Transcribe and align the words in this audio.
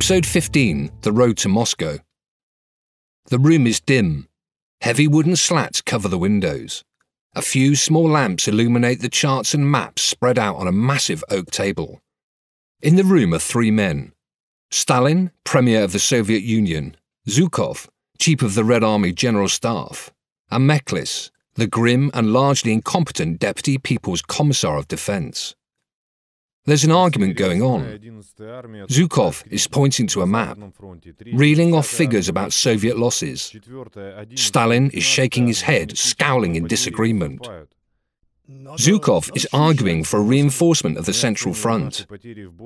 Episode 0.00 0.24
15 0.24 0.90
The 1.02 1.12
Road 1.12 1.36
to 1.36 1.48
Moscow. 1.50 1.98
The 3.26 3.38
room 3.38 3.66
is 3.66 3.80
dim. 3.80 4.28
Heavy 4.80 5.06
wooden 5.06 5.36
slats 5.36 5.82
cover 5.82 6.08
the 6.08 6.16
windows. 6.16 6.82
A 7.36 7.42
few 7.42 7.76
small 7.76 8.08
lamps 8.08 8.48
illuminate 8.48 9.02
the 9.02 9.10
charts 9.10 9.52
and 9.52 9.70
maps 9.70 10.00
spread 10.00 10.38
out 10.38 10.56
on 10.56 10.66
a 10.66 10.72
massive 10.72 11.22
oak 11.28 11.50
table. 11.50 12.00
In 12.80 12.96
the 12.96 13.04
room 13.04 13.34
are 13.34 13.38
three 13.38 13.70
men 13.70 14.12
Stalin, 14.70 15.32
Premier 15.44 15.84
of 15.84 15.92
the 15.92 15.98
Soviet 15.98 16.44
Union, 16.44 16.96
Zhukov, 17.28 17.86
Chief 18.18 18.40
of 18.40 18.54
the 18.54 18.64
Red 18.64 18.82
Army 18.82 19.12
General 19.12 19.50
Staff, 19.50 20.10
and 20.50 20.68
Mekhlis, 20.68 21.30
the 21.56 21.66
grim 21.66 22.10
and 22.14 22.32
largely 22.32 22.72
incompetent 22.72 23.38
Deputy 23.38 23.76
People's 23.76 24.22
Commissar 24.22 24.78
of 24.78 24.88
Defense. 24.88 25.54
There's 26.66 26.84
an 26.84 26.92
argument 26.92 27.36
going 27.36 27.62
on. 27.62 27.98
Zhukov 28.88 29.44
is 29.50 29.66
pointing 29.66 30.06
to 30.08 30.22
a 30.22 30.26
map, 30.26 30.58
reeling 31.32 31.74
off 31.74 31.86
figures 31.86 32.28
about 32.28 32.52
Soviet 32.52 32.98
losses. 32.98 33.56
Stalin 34.34 34.90
is 34.90 35.02
shaking 35.02 35.46
his 35.46 35.62
head, 35.62 35.96
scowling 35.96 36.56
in 36.56 36.66
disagreement. 36.66 37.48
Zhukov 38.76 39.34
is 39.36 39.48
arguing 39.52 40.04
for 40.04 40.18
a 40.18 40.22
reinforcement 40.22 40.98
of 40.98 41.06
the 41.06 41.12
Central 41.12 41.54
Front. 41.54 42.06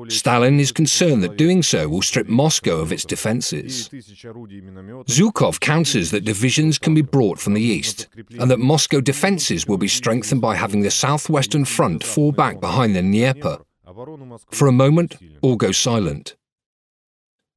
Stalin 0.08 0.58
is 0.58 0.72
concerned 0.72 1.22
that 1.22 1.36
doing 1.36 1.62
so 1.62 1.88
will 1.88 2.02
strip 2.02 2.26
Moscow 2.26 2.78
of 2.80 2.90
its 2.90 3.04
defences. 3.04 3.90
Zhukov 3.90 5.60
counters 5.60 6.10
that 6.10 6.24
divisions 6.24 6.78
can 6.78 6.94
be 6.94 7.02
brought 7.02 7.38
from 7.38 7.54
the 7.54 7.62
east 7.62 8.08
and 8.40 8.50
that 8.50 8.58
Moscow 8.60 9.00
defences 9.00 9.66
will 9.68 9.78
be 9.78 9.88
strengthened 9.88 10.40
by 10.40 10.56
having 10.56 10.80
the 10.80 10.90
southwestern 10.90 11.64
front 11.64 12.02
fall 12.02 12.32
back 12.32 12.60
behind 12.60 12.96
the 12.96 13.02
Dnieper. 13.02 13.60
For 14.50 14.66
a 14.66 14.72
moment, 14.72 15.16
all 15.42 15.56
go 15.56 15.72
silent. 15.72 16.36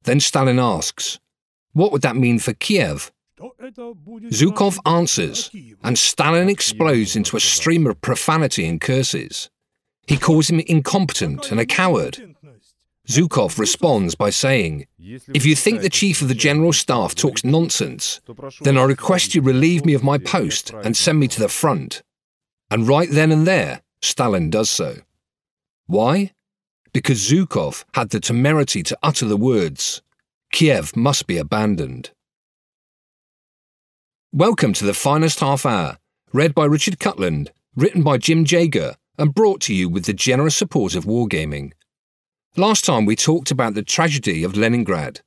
Then 0.02 0.20
Stalin 0.20 0.58
asks, 0.58 1.18
What 1.72 1.92
would 1.92 2.02
that 2.02 2.16
mean 2.16 2.38
for 2.38 2.52
Kiev? 2.52 3.12
Zhukov 3.40 4.78
answers, 4.84 5.50
and 5.82 5.98
Stalin 5.98 6.48
explodes 6.48 7.14
into 7.14 7.36
a 7.36 7.40
stream 7.40 7.86
of 7.86 8.00
profanity 8.00 8.66
and 8.66 8.80
curses. 8.80 9.48
He 10.06 10.16
calls 10.16 10.50
him 10.50 10.60
incompetent 10.60 11.50
and 11.50 11.60
a 11.60 11.66
coward. 11.66 12.34
Zhukov 13.06 13.58
responds 13.58 14.14
by 14.14 14.30
saying, 14.30 14.86
If 14.98 15.46
you 15.46 15.54
think 15.56 15.80
the 15.80 15.88
Chief 15.88 16.20
of 16.20 16.28
the 16.28 16.34
General 16.34 16.72
Staff 16.72 17.14
talks 17.14 17.44
nonsense, 17.44 18.20
then 18.60 18.76
I 18.76 18.84
request 18.84 19.34
you 19.34 19.40
relieve 19.40 19.84
me 19.84 19.94
of 19.94 20.02
my 20.04 20.18
post 20.18 20.72
and 20.72 20.96
send 20.96 21.18
me 21.20 21.28
to 21.28 21.40
the 21.40 21.48
front. 21.48 22.02
And 22.70 22.86
right 22.86 23.08
then 23.10 23.32
and 23.32 23.46
there, 23.46 23.82
Stalin 24.02 24.50
does 24.50 24.68
so. 24.68 24.98
Why? 25.88 26.32
Because 26.92 27.18
Zhukov 27.18 27.86
had 27.94 28.10
the 28.10 28.20
temerity 28.20 28.82
to 28.82 28.98
utter 29.02 29.24
the 29.24 29.38
words, 29.38 30.02
Kiev 30.52 30.94
must 30.94 31.26
be 31.26 31.38
abandoned. 31.38 32.10
Welcome 34.30 34.74
to 34.74 34.84
the 34.84 34.92
finest 34.92 35.40
half 35.40 35.64
hour, 35.64 35.96
read 36.30 36.54
by 36.54 36.66
Richard 36.66 36.98
Cutland, 36.98 37.52
written 37.74 38.02
by 38.02 38.18
Jim 38.18 38.44
Jager, 38.44 38.96
and 39.16 39.34
brought 39.34 39.62
to 39.62 39.74
you 39.74 39.88
with 39.88 40.04
the 40.04 40.12
generous 40.12 40.54
support 40.54 40.94
of 40.94 41.06
Wargaming. 41.06 41.72
Last 42.54 42.84
time 42.84 43.06
we 43.06 43.16
talked 43.16 43.50
about 43.50 43.72
the 43.72 43.82
tragedy 43.82 44.44
of 44.44 44.58
Leningrad. 44.58 45.22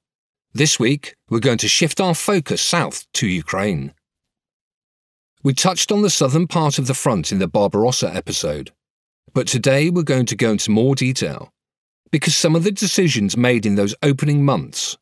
This 0.54 0.80
week, 0.80 1.16
we're 1.28 1.40
going 1.40 1.58
to 1.58 1.68
shift 1.68 2.00
our 2.00 2.14
focus 2.14 2.62
south 2.62 3.08
to 3.14 3.28
Ukraine. 3.28 3.96
We 5.42 5.56
touched 5.56 5.92
on 5.92 6.04
the 6.04 6.12
southern 6.12 6.46
part 6.46 6.78
of 6.78 6.86
the 6.86 6.94
front 6.94 7.32
in 7.32 7.40
the 7.40 7.48
Barbarossa 7.48 8.14
episode, 8.14 8.72
but 9.34 9.48
today 9.48 9.90
we're 9.90 10.04
going 10.04 10.26
to 10.26 10.36
go 10.36 10.52
into 10.52 10.72
more 10.72 10.96
detail 10.96 11.52
because 12.12 12.36
some 12.36 12.56
of 12.56 12.64
the 12.64 12.72
decisions 12.72 13.38
made 13.38 13.66
in 13.66 13.76
those 13.76 13.96
opening 14.04 14.44
months, 14.44 14.98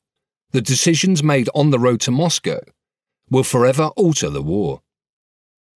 the 0.51 0.61
decisions 0.61 1.23
made 1.23 1.49
on 1.55 1.71
the 1.71 1.79
road 1.79 1.99
to 2.01 2.11
Moscow, 2.11 2.59
will 3.29 3.43
forever 3.43 3.85
alter 3.95 4.29
the 4.29 4.41
war. 4.41 4.81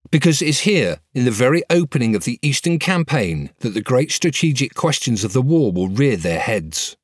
Because 0.10 0.42
it's 0.42 0.62
here, 0.62 0.98
in 1.14 1.26
the 1.26 1.32
very 1.32 1.64
opening 1.70 2.16
of 2.16 2.26
the 2.26 2.40
Eastern 2.42 2.80
Campaign, 2.80 3.52
that 3.60 3.70
the 3.70 3.82
great 3.82 4.12
strategic 4.12 4.74
questions 4.74 5.24
of 5.24 5.32
the 5.32 5.42
war 5.42 5.72
will 5.72 5.88
rear 5.88 6.18
their 6.18 6.40
heads. 6.40 6.98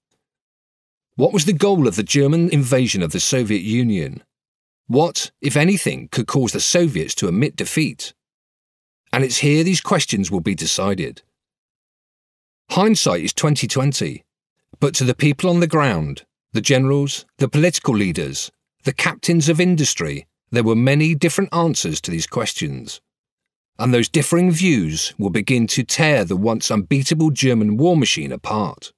What 1.15 1.31
was 1.31 1.45
the 1.45 1.53
goal 1.53 1.87
of 1.87 1.95
the 1.95 2.03
German 2.03 2.49
invasion 2.49 3.01
of 3.01 3.11
the 3.11 3.19
Soviet 3.19 3.61
Union? 3.61 4.23
What, 4.87 5.31
if 5.41 5.55
anything, 5.55 6.09
could 6.11 6.27
cause 6.27 6.51
the 6.51 6.59
Soviets 6.59 7.15
to 7.15 7.27
admit 7.27 7.55
defeat? 7.55 8.13
And 9.13 9.23
it's 9.23 9.37
here 9.37 9.63
these 9.63 9.81
questions 9.81 10.29
will 10.29 10.41
be 10.41 10.55
decided. 10.55 11.21
Hindsight 12.71 13.23
is 13.23 13.33
2020, 13.33 14.23
but 14.79 14.93
to 14.95 15.03
the 15.03 15.15
people 15.15 15.49
on 15.49 15.61
the 15.61 15.67
ground, 15.67 16.25
the 16.51 16.61
generals, 16.61 17.25
the 17.37 17.47
political 17.47 17.95
leaders, 17.95 18.51
the 18.83 18.93
captains 18.93 19.49
of 19.49 19.59
industry, 19.59 20.27
there 20.51 20.63
were 20.63 20.75
many 20.75 21.15
different 21.15 21.53
answers 21.53 22.01
to 22.01 22.11
these 22.11 22.27
questions. 22.27 23.01
And 23.79 23.93
those 23.93 24.09
differing 24.09 24.51
views 24.51 25.13
will 25.17 25.29
begin 25.29 25.67
to 25.67 25.83
tear 25.83 26.25
the 26.25 26.35
once 26.35 26.71
unbeatable 26.71 27.31
German 27.31 27.77
war 27.77 27.95
machine 27.95 28.31
apart. 28.31 28.91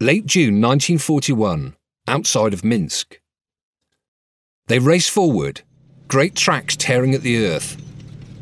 Late 0.00 0.26
June 0.26 0.60
1941, 0.60 1.76
outside 2.08 2.52
of 2.52 2.64
Minsk. 2.64 3.20
They 4.66 4.78
race 4.78 5.08
forward, 5.08 5.62
great 6.08 6.34
tracks 6.34 6.76
tearing 6.76 7.14
at 7.14 7.22
the 7.22 7.46
earth. 7.46 7.76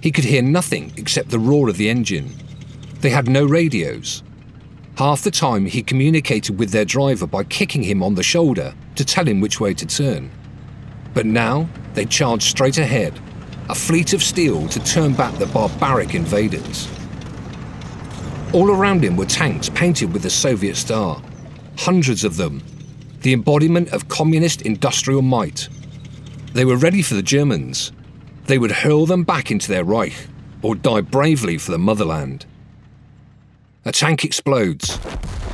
He 0.00 0.10
could 0.10 0.24
hear 0.24 0.42
nothing 0.42 0.92
except 0.96 1.30
the 1.30 1.38
roar 1.38 1.68
of 1.68 1.76
the 1.76 1.88
engine. 1.88 2.32
They 3.02 3.10
had 3.10 3.28
no 3.28 3.44
radios. 3.44 4.22
Half 4.96 5.22
the 5.22 5.32
time 5.32 5.66
he 5.66 5.82
communicated 5.82 6.56
with 6.56 6.70
their 6.70 6.84
driver 6.84 7.26
by 7.26 7.42
kicking 7.42 7.82
him 7.82 8.00
on 8.00 8.14
the 8.14 8.22
shoulder 8.22 8.74
to 8.94 9.04
tell 9.04 9.26
him 9.26 9.40
which 9.40 9.58
way 9.58 9.74
to 9.74 9.84
turn. 9.84 10.30
But 11.12 11.26
now 11.26 11.68
they 11.94 12.04
charged 12.04 12.44
straight 12.44 12.78
ahead, 12.78 13.18
a 13.68 13.74
fleet 13.74 14.12
of 14.12 14.22
steel 14.22 14.68
to 14.68 14.84
turn 14.84 15.14
back 15.14 15.36
the 15.36 15.46
barbaric 15.46 16.14
invaders. 16.14 16.88
All 18.52 18.70
around 18.70 19.02
him 19.02 19.16
were 19.16 19.26
tanks 19.26 19.68
painted 19.68 20.12
with 20.12 20.22
the 20.22 20.30
Soviet 20.30 20.76
star, 20.76 21.20
hundreds 21.78 22.22
of 22.22 22.36
them, 22.36 22.62
the 23.22 23.32
embodiment 23.32 23.92
of 23.92 24.08
communist 24.08 24.62
industrial 24.62 25.22
might. 25.22 25.68
They 26.52 26.64
were 26.64 26.76
ready 26.76 27.02
for 27.02 27.14
the 27.14 27.22
Germans. 27.22 27.90
They 28.44 28.58
would 28.58 28.70
hurl 28.70 29.06
them 29.06 29.24
back 29.24 29.50
into 29.50 29.68
their 29.68 29.84
Reich 29.84 30.28
or 30.62 30.76
die 30.76 31.00
bravely 31.00 31.58
for 31.58 31.72
the 31.72 31.78
motherland. 31.78 32.46
A 33.84 33.90
tank 33.90 34.24
explodes, 34.24 35.00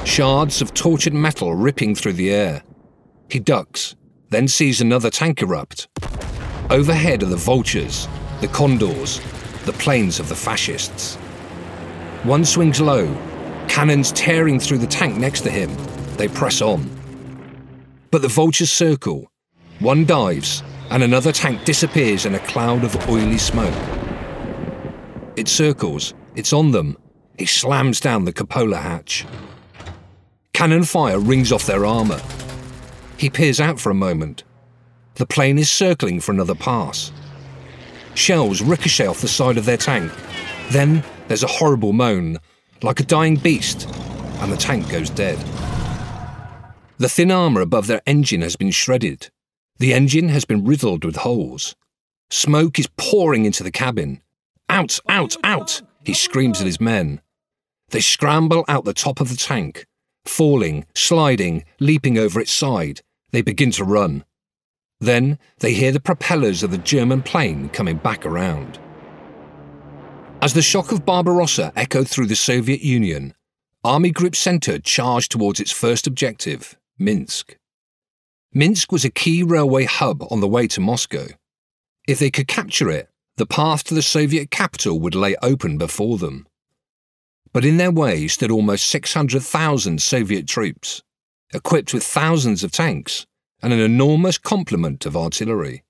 shards 0.05 0.61
of 0.61 0.75
tortured 0.75 1.15
metal 1.15 1.55
ripping 1.55 1.94
through 1.94 2.12
the 2.12 2.31
air. 2.31 2.62
He 3.31 3.39
ducks, 3.39 3.97
then 4.28 4.49
sees 4.49 4.83
another 4.83 5.09
tank 5.09 5.41
erupt. 5.41 5.89
Overhead 6.69 7.22
are 7.22 7.27
the 7.27 7.37
vultures, 7.37 8.06
the 8.43 8.49
condors, 8.49 9.22
the 9.65 9.72
planes 9.72 10.21
of 10.21 10.28
the 10.28 10.34
fascists. 10.34 11.16
One 12.25 12.44
swings 12.44 12.83
low, 12.83 13.06
cannons 13.66 14.12
tearing 14.12 14.60
through 14.60 14.78
the 14.78 14.87
tank 14.87 15.16
next 15.16 15.41
to 15.43 15.50
him. 15.50 15.75
They 16.19 16.28
press 16.28 16.60
on. 16.60 16.91
But 18.10 18.21
the 18.21 18.28
vultures 18.28 18.71
circle. 18.71 19.33
One 19.78 20.05
dives, 20.05 20.62
and 20.91 21.03
another 21.03 21.33
tank 21.33 21.65
disappears 21.65 22.27
in 22.27 22.34
a 22.34 22.41
cloud 22.41 22.84
of 22.84 23.09
oily 23.09 23.39
smoke. 23.39 23.75
It 25.37 25.49
circles, 25.49 26.12
it's 26.34 26.53
on 26.53 26.72
them. 26.72 26.99
He 27.38 27.47
slams 27.47 28.00
down 28.00 28.25
the 28.25 28.32
cupola 28.32 28.78
hatch. 28.78 29.25
Cannon 30.53 30.82
fire 30.82 31.21
rings 31.21 31.53
off 31.53 31.66
their 31.66 31.87
armour. 31.87 32.21
He 33.16 33.31
peers 33.31 33.60
out 33.60 33.78
for 33.78 33.91
a 33.91 33.94
moment. 33.94 34.42
The 35.15 35.27
plane 35.27 35.59
is 35.59 35.71
circling 35.71 36.21
for 36.21 36.33
another 36.33 36.54
pass. 36.54 37.13
Shells 38.15 38.60
ricochet 38.60 39.07
off 39.07 39.21
the 39.21 39.28
side 39.28 39.57
of 39.57 39.65
their 39.65 39.77
tank. 39.77 40.13
Then 40.71 41.04
there's 41.28 41.45
a 41.45 41.48
horrible 41.48 41.92
moan, 41.92 42.39
like 42.83 42.98
a 42.98 43.04
dying 43.04 43.36
beast, 43.36 43.89
and 44.41 44.53
the 44.53 44.57
tank 44.57 44.89
goes 44.91 45.10
dead. 45.10 45.39
The 46.98 47.09
thin 47.09 47.30
armour 47.30 47.60
above 47.60 47.86
their 47.86 48.03
engine 48.07 48.42
has 48.42 48.57
been 48.57 48.72
shredded. 48.72 49.30
The 49.78 49.95
engine 49.95 50.30
has 50.30 50.45
been 50.45 50.65
riddled 50.65 51.04
with 51.04 51.16
holes. 51.16 51.77
Smoke 52.30 52.80
is 52.80 52.89
pouring 52.97 53.45
into 53.45 53.63
the 53.63 53.71
cabin. 53.71 54.21
Out, 54.68 54.98
out, 55.09 55.36
out! 55.45 55.83
He 56.04 56.15
screams 56.15 56.60
at 56.60 56.66
his 56.66 56.80
men. 56.80 57.21
They 57.91 58.01
scramble 58.01 58.65
out 58.69 58.85
the 58.85 58.95
top 58.95 59.21
of 59.21 59.31
the 59.31 59.37
tank. 59.37 59.87
Falling, 60.25 60.85
sliding, 60.95 61.65
leaping 61.81 62.19
over 62.19 62.41
its 62.41 62.53
side, 62.53 63.01
they 63.31 63.43
begin 63.43 63.71
to 63.73 63.85
run. 63.85 64.25
Then 65.01 65.39
they 65.61 65.73
hear 65.73 65.93
the 65.93 66.01
propellers 66.01 66.63
of 66.63 66.71
the 66.71 66.79
German 66.79 67.23
plane 67.23 67.69
coming 67.71 67.97
back 67.97 68.27
around. 68.27 68.79
As 70.43 70.55
the 70.55 70.63
shock 70.63 70.93
of 70.93 71.07
Barbarossa 71.07 71.73
echoed 71.75 72.09
through 72.09 72.27
the 72.27 72.37
Soviet 72.37 72.83
Union, 72.83 73.35
Army 73.85 74.11
Group 74.11 74.37
Center 74.37 74.79
charged 74.79 75.31
towards 75.31 75.61
its 75.61 75.73
first 75.73 76.07
objective, 76.07 76.77
Minsk. 76.99 77.57
Minsk 78.53 78.93
was 78.93 79.05
a 79.05 79.11
key 79.11 79.43
railway 79.43 79.85
hub 79.85 80.25
on 80.31 80.41
the 80.41 80.49
way 80.49 80.67
to 80.69 80.81
Moscow. 80.81 81.27
If 82.07 82.19
they 82.19 82.31
could 82.31 82.49
capture 82.49 82.91
it, 82.91 83.09
the 83.37 83.47
path 83.47 83.85
to 83.85 83.95
the 83.95 84.03
Soviet 84.03 84.51
capital 84.51 84.99
would 85.01 85.15
lay 85.15 85.37
open 85.43 85.79
before 85.79 86.19
them. 86.19 86.47
But 87.53 87.65
in 87.65 87.77
their 87.77 87.91
way 87.91 88.28
stood 88.28 88.50
almost 88.50 88.89
600,000 88.89 90.03
Soviet 90.03 90.47
troops, 90.47 91.03
equipped 91.53 91.95
with 91.95 92.04
thousands 92.04 92.62
of 92.62 92.72
tanks 92.72 93.27
and 93.62 93.72
an 93.72 93.80
enormous 93.80 94.39
complement 94.39 95.06
of 95.06 95.16
artillery. 95.16 95.83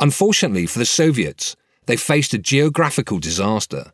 Unfortunately 0.00 0.66
for 0.66 0.78
the 0.78 0.84
Soviets, 0.84 1.56
they 1.86 1.96
faced 1.96 2.34
a 2.34 2.38
geographical 2.38 3.18
disaster. 3.18 3.92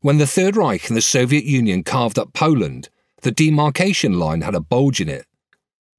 When 0.00 0.18
the 0.18 0.26
Third 0.26 0.56
Reich 0.56 0.88
and 0.88 0.96
the 0.96 1.02
Soviet 1.02 1.44
Union 1.44 1.82
carved 1.82 2.18
up 2.18 2.32
Poland, 2.32 2.88
the 3.22 3.30
demarcation 3.30 4.18
line 4.18 4.42
had 4.42 4.54
a 4.54 4.60
bulge 4.60 5.00
in 5.00 5.08
it. 5.08 5.26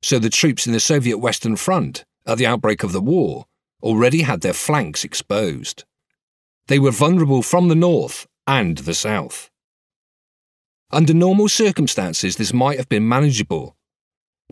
So 0.01 0.19
the 0.19 0.29
troops 0.29 0.65
in 0.65 0.73
the 0.73 0.79
Soviet 0.79 1.17
Western 1.17 1.55
Front, 1.55 2.05
at 2.25 2.37
the 2.37 2.47
outbreak 2.47 2.83
of 2.83 2.91
the 2.91 3.01
war, 3.01 3.45
already 3.81 4.21
had 4.21 4.41
their 4.41 4.53
flanks 4.53 5.03
exposed. 5.03 5.83
They 6.67 6.79
were 6.79 6.91
vulnerable 6.91 7.41
from 7.41 7.67
the 7.67 7.75
north 7.75 8.27
and 8.49 8.79
the 8.79 8.95
south. 8.95 9.51
Under 10.89 11.13
normal 11.13 11.47
circumstances, 11.47 12.35
this 12.35 12.51
might 12.51 12.79
have 12.79 12.89
been 12.89 13.07
manageable, 13.07 13.77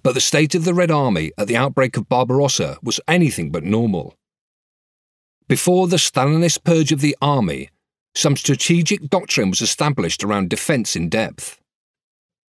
but 0.04 0.14
the 0.14 0.22
state 0.22 0.54
of 0.54 0.66
the 0.66 0.76
Red 0.76 0.92
Army 0.92 1.32
at 1.36 1.48
the 1.48 1.58
outbreak 1.58 1.98
of 1.98 2.08
Barbarossa 2.08 2.78
was 2.84 3.00
anything 3.08 3.50
but 3.50 3.64
normal. 3.64 4.14
Before 5.48 5.88
the 5.88 5.98
Stalinist 5.98 6.64
purge 6.64 6.92
of 6.92 7.02
the 7.02 7.18
army, 7.24 7.72
some 8.14 8.36
strategic 8.36 9.10
doctrine 9.10 9.50
was 9.50 9.62
established 9.62 10.24
around 10.24 10.52
defence 10.52 10.96
in 10.96 11.10
depth. 11.10 11.60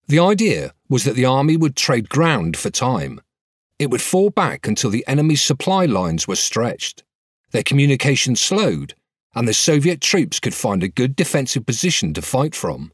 The 0.07 0.19
idea 0.19 0.73
was 0.89 1.03
that 1.03 1.15
the 1.15 1.25
army 1.25 1.57
would 1.57 1.75
trade 1.75 2.09
ground 2.09 2.57
for 2.57 2.71
time. 2.71 3.21
It 3.77 3.91
would 3.91 4.01
fall 4.01 4.31
back 4.31 4.67
until 4.67 4.89
the 4.89 5.05
enemy's 5.07 5.43
supply 5.43 5.85
lines 5.85 6.27
were 6.27 6.35
stretched, 6.35 7.03
their 7.51 7.63
communications 7.63 8.41
slowed, 8.41 8.95
and 9.35 9.47
the 9.47 9.53
Soviet 9.53 9.99
troops 9.99 10.39
could 10.39 10.53
find 10.53 10.81
a 10.81 10.87
good 10.87 11.15
defensive 11.15 11.65
position 11.65 12.13
to 12.13 12.21
fight 12.21 12.55
from. 12.55 12.93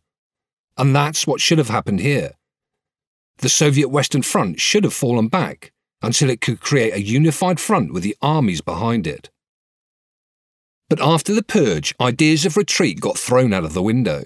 And 0.77 0.95
that's 0.95 1.27
what 1.27 1.39
should 1.39 1.59
have 1.59 1.69
happened 1.69 1.99
here. 1.99 2.31
The 3.37 3.49
Soviet 3.49 3.89
Western 3.89 4.23
Front 4.23 4.59
should 4.59 4.83
have 4.83 4.93
fallen 4.93 5.27
back 5.27 5.71
until 6.01 6.29
it 6.29 6.41
could 6.41 6.59
create 6.59 6.93
a 6.93 7.01
unified 7.01 7.59
front 7.59 7.93
with 7.93 8.03
the 8.03 8.17
armies 8.21 8.61
behind 8.61 9.05
it. 9.05 9.29
But 10.89 11.01
after 11.01 11.33
the 11.33 11.43
purge, 11.43 11.93
ideas 12.01 12.45
of 12.45 12.57
retreat 12.57 12.99
got 12.99 13.17
thrown 13.17 13.53
out 13.53 13.63
of 13.63 13.73
the 13.73 13.83
window. 13.83 14.23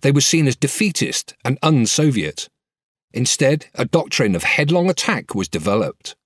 They 0.00 0.10
were 0.12 0.20
seen 0.20 0.46
as 0.46 0.56
defeatist 0.56 1.34
and 1.44 1.58
un 1.62 1.86
Soviet. 1.86 2.48
Instead, 3.12 3.66
a 3.74 3.84
doctrine 3.84 4.34
of 4.34 4.42
headlong 4.42 4.90
attack 4.90 5.34
was 5.34 5.48
developed. 5.48 6.16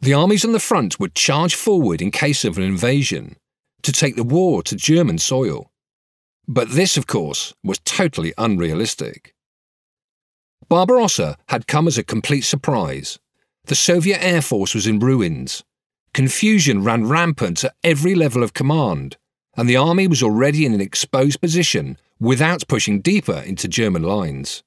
The 0.00 0.14
armies 0.14 0.44
on 0.44 0.52
the 0.52 0.60
front 0.60 1.00
would 1.00 1.14
charge 1.14 1.54
forward 1.54 2.02
in 2.02 2.10
case 2.10 2.44
of 2.44 2.56
an 2.56 2.64
invasion, 2.64 3.36
to 3.82 3.92
take 3.92 4.16
the 4.16 4.24
war 4.24 4.62
to 4.62 4.76
German 4.76 5.18
soil. 5.18 5.70
But 6.48 6.70
this, 6.70 6.96
of 6.96 7.06
course, 7.06 7.54
was 7.62 7.78
totally 7.80 8.32
unrealistic. 8.36 9.34
Barbarossa 10.68 11.36
had 11.48 11.66
come 11.66 11.86
as 11.86 11.98
a 11.98 12.04
complete 12.04 12.42
surprise. 12.42 13.18
The 13.66 13.74
Soviet 13.74 14.22
Air 14.24 14.42
Force 14.42 14.74
was 14.74 14.86
in 14.86 14.98
ruins. 14.98 15.62
Confusion 16.14 16.82
ran 16.82 17.06
rampant 17.06 17.64
at 17.64 17.74
every 17.84 18.14
level 18.14 18.42
of 18.42 18.54
command, 18.54 19.16
and 19.56 19.68
the 19.68 19.76
army 19.76 20.06
was 20.06 20.22
already 20.22 20.66
in 20.66 20.74
an 20.74 20.80
exposed 20.80 21.40
position 21.40 21.96
without 22.18 22.68
pushing 22.68 23.00
deeper 23.00 23.42
into 23.46 23.68
German 23.68 24.02
lines. 24.02 24.62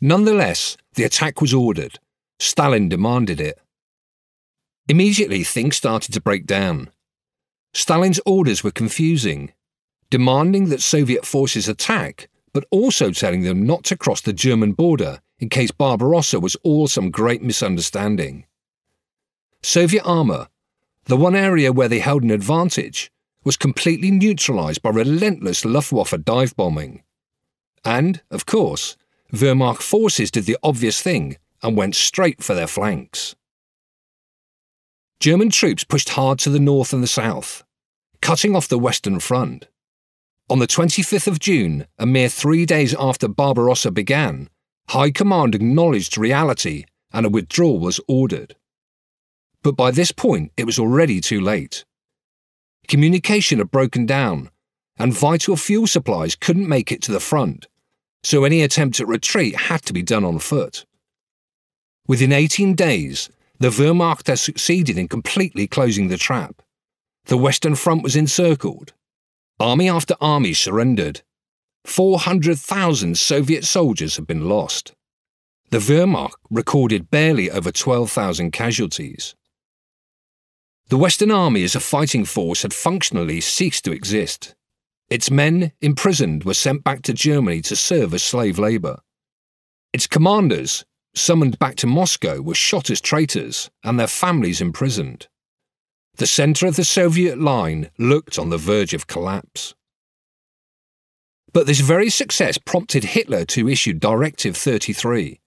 Nonetheless, 0.00 0.76
the 0.94 1.04
attack 1.04 1.40
was 1.40 1.52
ordered. 1.52 1.98
Stalin 2.38 2.88
demanded 2.88 3.40
it. 3.40 3.58
Immediately, 4.88 5.44
things 5.44 5.76
started 5.76 6.12
to 6.12 6.20
break 6.20 6.46
down. 6.46 6.90
Stalin's 7.72 8.20
orders 8.26 8.64
were 8.64 8.70
confusing, 8.70 9.52
demanding 10.10 10.68
that 10.68 10.82
Soviet 10.82 11.26
forces 11.26 11.68
attack, 11.68 12.28
but 12.52 12.64
also 12.70 13.10
telling 13.10 13.42
them 13.42 13.66
not 13.66 13.84
to 13.84 13.96
cross 13.96 14.20
the 14.20 14.32
German 14.32 14.72
border 14.72 15.20
in 15.38 15.48
case 15.48 15.70
Barbarossa 15.70 16.40
was 16.40 16.56
all 16.62 16.88
some 16.88 17.10
great 17.10 17.42
misunderstanding. 17.42 18.46
Soviet 19.62 20.02
armour, 20.04 20.48
the 21.04 21.16
one 21.16 21.34
area 21.34 21.72
where 21.72 21.88
they 21.88 22.00
held 22.00 22.22
an 22.22 22.30
advantage, 22.30 23.10
was 23.44 23.56
completely 23.56 24.10
neutralised 24.10 24.82
by 24.82 24.90
relentless 24.90 25.64
Luftwaffe 25.64 26.14
dive 26.24 26.54
bombing. 26.56 27.02
And, 27.84 28.20
of 28.30 28.46
course, 28.46 28.96
Wehrmacht 29.32 29.82
forces 29.82 30.30
did 30.30 30.44
the 30.46 30.58
obvious 30.62 31.00
thing 31.00 31.36
and 31.62 31.76
went 31.76 31.94
straight 31.94 32.42
for 32.42 32.54
their 32.54 32.66
flanks. 32.66 33.36
German 35.20 35.50
troops 35.50 35.82
pushed 35.82 36.10
hard 36.10 36.38
to 36.40 36.50
the 36.50 36.60
north 36.60 36.92
and 36.92 37.02
the 37.02 37.08
south, 37.08 37.64
cutting 38.20 38.54
off 38.54 38.68
the 38.68 38.78
Western 38.78 39.18
Front. 39.18 39.66
On 40.48 40.60
the 40.60 40.66
25th 40.66 41.26
of 41.26 41.40
June, 41.40 41.86
a 41.98 42.06
mere 42.06 42.28
three 42.28 42.64
days 42.64 42.94
after 42.98 43.26
Barbarossa 43.26 43.90
began, 43.90 44.48
High 44.90 45.10
Command 45.10 45.54
acknowledged 45.54 46.16
reality 46.16 46.84
and 47.12 47.26
a 47.26 47.30
withdrawal 47.30 47.80
was 47.80 48.00
ordered. 48.06 48.54
But 49.62 49.76
by 49.76 49.90
this 49.90 50.12
point, 50.12 50.52
it 50.56 50.64
was 50.64 50.78
already 50.78 51.20
too 51.20 51.40
late. 51.40 51.84
Communication 52.86 53.58
had 53.58 53.72
broken 53.72 54.06
down, 54.06 54.50
and 54.98 55.12
vital 55.12 55.56
fuel 55.56 55.86
supplies 55.86 56.36
couldn't 56.36 56.68
make 56.68 56.92
it 56.92 57.02
to 57.02 57.12
the 57.12 57.20
front, 57.20 57.66
so 58.22 58.44
any 58.44 58.62
attempt 58.62 59.00
at 59.00 59.08
retreat 59.08 59.56
had 59.56 59.82
to 59.82 59.92
be 59.92 60.02
done 60.02 60.24
on 60.24 60.38
foot. 60.38 60.86
Within 62.06 62.32
18 62.32 62.74
days, 62.74 63.28
the 63.58 63.70
Wehrmacht 63.70 64.28
had 64.28 64.38
succeeded 64.38 64.96
in 64.96 65.08
completely 65.08 65.66
closing 65.66 66.08
the 66.08 66.16
trap. 66.16 66.62
The 67.24 67.36
Western 67.36 67.74
Front 67.74 68.02
was 68.02 68.16
encircled. 68.16 68.92
Army 69.58 69.88
after 69.88 70.14
army 70.20 70.54
surrendered. 70.54 71.22
400,000 71.84 73.18
Soviet 73.18 73.64
soldiers 73.64 74.16
had 74.16 74.26
been 74.26 74.48
lost. 74.48 74.94
The 75.70 75.78
Wehrmacht 75.78 76.36
recorded 76.50 77.10
barely 77.10 77.50
over 77.50 77.72
12,000 77.72 78.52
casualties. 78.52 79.34
The 80.88 80.96
Western 80.96 81.30
Army 81.30 81.64
as 81.64 81.74
a 81.74 81.80
fighting 81.80 82.24
force 82.24 82.62
had 82.62 82.72
functionally 82.72 83.40
ceased 83.42 83.84
to 83.84 83.92
exist. 83.92 84.54
Its 85.10 85.30
men, 85.30 85.72
imprisoned, 85.80 86.44
were 86.44 86.54
sent 86.54 86.84
back 86.84 87.02
to 87.02 87.12
Germany 87.12 87.60
to 87.62 87.76
serve 87.76 88.14
as 88.14 88.22
slave 88.22 88.58
labour. 88.58 89.00
Its 89.92 90.06
commanders, 90.06 90.84
summoned 91.14 91.58
back 91.58 91.76
to 91.76 91.86
Moscow, 91.86 92.40
were 92.40 92.54
shot 92.54 92.90
as 92.90 93.00
traitors 93.00 93.70
and 93.82 93.98
their 93.98 94.06
families 94.06 94.60
imprisoned. 94.60 95.28
The 96.16 96.26
centre 96.26 96.66
of 96.66 96.76
the 96.76 96.84
Soviet 96.84 97.38
line 97.38 97.90
looked 97.98 98.38
on 98.38 98.50
the 98.50 98.58
verge 98.58 98.94
of 98.94 99.06
collapse. 99.06 99.74
But 101.52 101.66
this 101.66 101.80
very 101.80 102.10
success 102.10 102.58
prompted 102.58 103.04
Hitler 103.04 103.44
to 103.46 103.68
issue 103.68 103.94
Directive 103.94 104.56
33, 104.56 105.40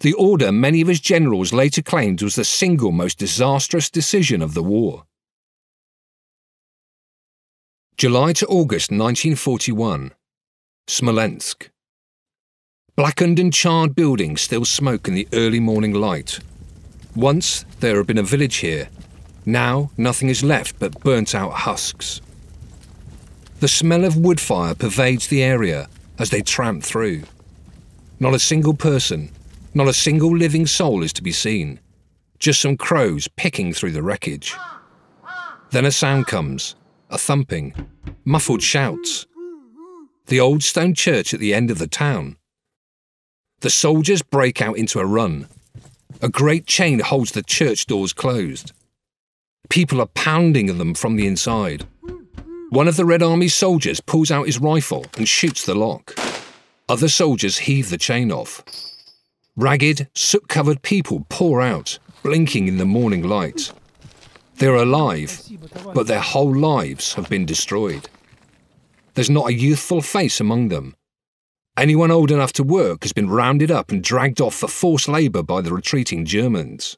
the 0.00 0.12
order 0.12 0.52
many 0.52 0.82
of 0.82 0.88
his 0.88 1.00
generals 1.00 1.52
later 1.52 1.80
claimed 1.80 2.22
was 2.22 2.34
the 2.34 2.44
single 2.44 2.92
most 2.92 3.18
disastrous 3.18 3.90
decision 3.90 4.42
of 4.42 4.54
the 4.54 4.62
war. 4.62 5.04
July 7.96 8.34
to 8.34 8.46
August 8.46 8.90
1941. 8.90 10.12
Smolensk. 10.86 11.70
Blackened 12.96 13.38
and 13.38 13.52
charred 13.52 13.94
buildings 13.94 14.40
still 14.40 14.64
smoke 14.64 15.06
in 15.06 15.14
the 15.14 15.28
early 15.34 15.60
morning 15.60 15.92
light. 15.92 16.40
Once 17.14 17.66
there 17.80 17.98
had 17.98 18.06
been 18.06 18.16
a 18.16 18.22
village 18.22 18.56
here. 18.56 18.88
Now 19.44 19.90
nothing 19.98 20.30
is 20.30 20.42
left 20.42 20.78
but 20.78 21.00
burnt 21.00 21.34
out 21.34 21.52
husks. 21.52 22.22
The 23.60 23.68
smell 23.68 24.02
of 24.06 24.16
wood 24.16 24.40
fire 24.40 24.74
pervades 24.74 25.26
the 25.26 25.42
area 25.42 25.90
as 26.18 26.30
they 26.30 26.40
tramp 26.40 26.82
through. 26.82 27.24
Not 28.18 28.32
a 28.32 28.38
single 28.38 28.72
person, 28.72 29.30
not 29.74 29.88
a 29.88 29.92
single 29.92 30.34
living 30.34 30.66
soul 30.66 31.02
is 31.02 31.12
to 31.14 31.22
be 31.22 31.32
seen, 31.32 31.80
just 32.38 32.62
some 32.62 32.78
crows 32.78 33.28
picking 33.28 33.74
through 33.74 33.92
the 33.92 34.02
wreckage. 34.02 34.54
Then 35.70 35.84
a 35.84 35.90
sound 35.90 36.28
comes, 36.28 36.76
a 37.10 37.18
thumping, 37.18 37.74
muffled 38.24 38.62
shouts. 38.62 39.26
The 40.28 40.40
old 40.40 40.62
stone 40.62 40.94
church 40.94 41.34
at 41.34 41.40
the 41.40 41.52
end 41.52 41.70
of 41.70 41.78
the 41.78 41.86
town. 41.86 42.38
The 43.60 43.70
soldiers 43.70 44.22
break 44.22 44.60
out 44.60 44.76
into 44.76 45.00
a 45.00 45.06
run. 45.06 45.48
A 46.22 46.28
great 46.28 46.66
chain 46.66 47.00
holds 47.00 47.32
the 47.32 47.42
church 47.42 47.86
doors 47.86 48.12
closed. 48.12 48.72
People 49.68 50.00
are 50.00 50.06
pounding 50.08 50.70
on 50.70 50.78
them 50.78 50.94
from 50.94 51.16
the 51.16 51.26
inside. 51.26 51.86
One 52.70 52.88
of 52.88 52.96
the 52.96 53.04
Red 53.04 53.22
Army 53.22 53.48
soldiers 53.48 54.00
pulls 54.00 54.30
out 54.30 54.46
his 54.46 54.60
rifle 54.60 55.06
and 55.16 55.28
shoots 55.28 55.64
the 55.64 55.74
lock. 55.74 56.14
Other 56.88 57.08
soldiers 57.08 57.58
heave 57.58 57.90
the 57.90 57.98
chain 57.98 58.30
off. 58.32 58.62
Ragged, 59.56 60.08
soot 60.14 60.48
covered 60.48 60.82
people 60.82 61.24
pour 61.28 61.62
out, 61.62 61.98
blinking 62.22 62.68
in 62.68 62.76
the 62.76 62.84
morning 62.84 63.22
light. 63.22 63.72
They're 64.56 64.74
alive, 64.74 65.40
but 65.94 66.06
their 66.06 66.20
whole 66.20 66.54
lives 66.54 67.14
have 67.14 67.28
been 67.28 67.46
destroyed. 67.46 68.08
There's 69.14 69.30
not 69.30 69.48
a 69.48 69.54
youthful 69.54 70.02
face 70.02 70.40
among 70.40 70.68
them. 70.68 70.95
Anyone 71.76 72.10
old 72.10 72.30
enough 72.30 72.54
to 72.54 72.62
work 72.62 73.02
has 73.02 73.12
been 73.12 73.28
rounded 73.28 73.70
up 73.70 73.90
and 73.90 74.02
dragged 74.02 74.40
off 74.40 74.54
for 74.54 74.68
forced 74.68 75.08
labour 75.08 75.42
by 75.42 75.60
the 75.60 75.74
retreating 75.74 76.24
Germans. 76.24 76.96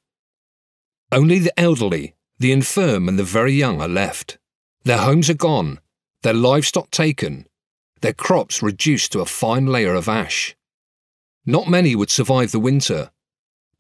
Only 1.10 1.40
the 1.40 1.58
elderly, 1.58 2.14
the 2.38 2.52
infirm, 2.52 3.08
and 3.08 3.18
the 3.18 3.24
very 3.24 3.52
young 3.52 3.80
are 3.80 3.88
left. 3.88 4.38
Their 4.84 4.98
homes 4.98 5.28
are 5.28 5.34
gone, 5.34 5.80
their 6.22 6.34
livestock 6.34 6.90
taken, 6.90 7.46
their 8.02 8.12
crops 8.12 8.62
reduced 8.62 9.12
to 9.12 9.20
a 9.20 9.26
fine 9.26 9.66
layer 9.66 9.94
of 9.94 10.08
ash. 10.08 10.56
Not 11.44 11.68
many 11.68 11.96
would 11.96 12.10
survive 12.10 12.52
the 12.52 12.60
winter, 12.60 13.10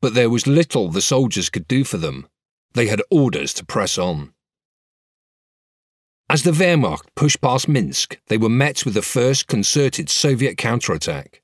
but 0.00 0.14
there 0.14 0.30
was 0.30 0.46
little 0.46 0.88
the 0.88 1.00
soldiers 1.00 1.50
could 1.50 1.68
do 1.68 1.84
for 1.84 1.98
them. 1.98 2.26
They 2.72 2.88
had 2.88 3.02
orders 3.10 3.54
to 3.54 3.64
press 3.64 3.98
on. 3.98 4.32
As 6.30 6.42
the 6.42 6.52
Wehrmacht 6.52 7.06
pushed 7.14 7.40
past 7.40 7.68
Minsk, 7.68 8.18
they 8.26 8.36
were 8.36 8.50
met 8.50 8.84
with 8.84 8.92
the 8.92 9.00
first 9.00 9.46
concerted 9.46 10.10
Soviet 10.10 10.58
counterattack. 10.58 11.40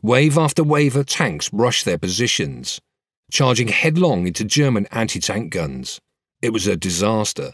Wave 0.00 0.38
after 0.38 0.64
wave 0.64 0.96
of 0.96 1.04
tanks 1.04 1.52
rushed 1.52 1.84
their 1.84 1.98
positions, 1.98 2.80
charging 3.30 3.68
headlong 3.68 4.26
into 4.26 4.42
German 4.42 4.86
anti 4.90 5.20
tank 5.20 5.52
guns. 5.52 6.00
It 6.40 6.50
was 6.54 6.66
a 6.66 6.78
disaster. 6.78 7.52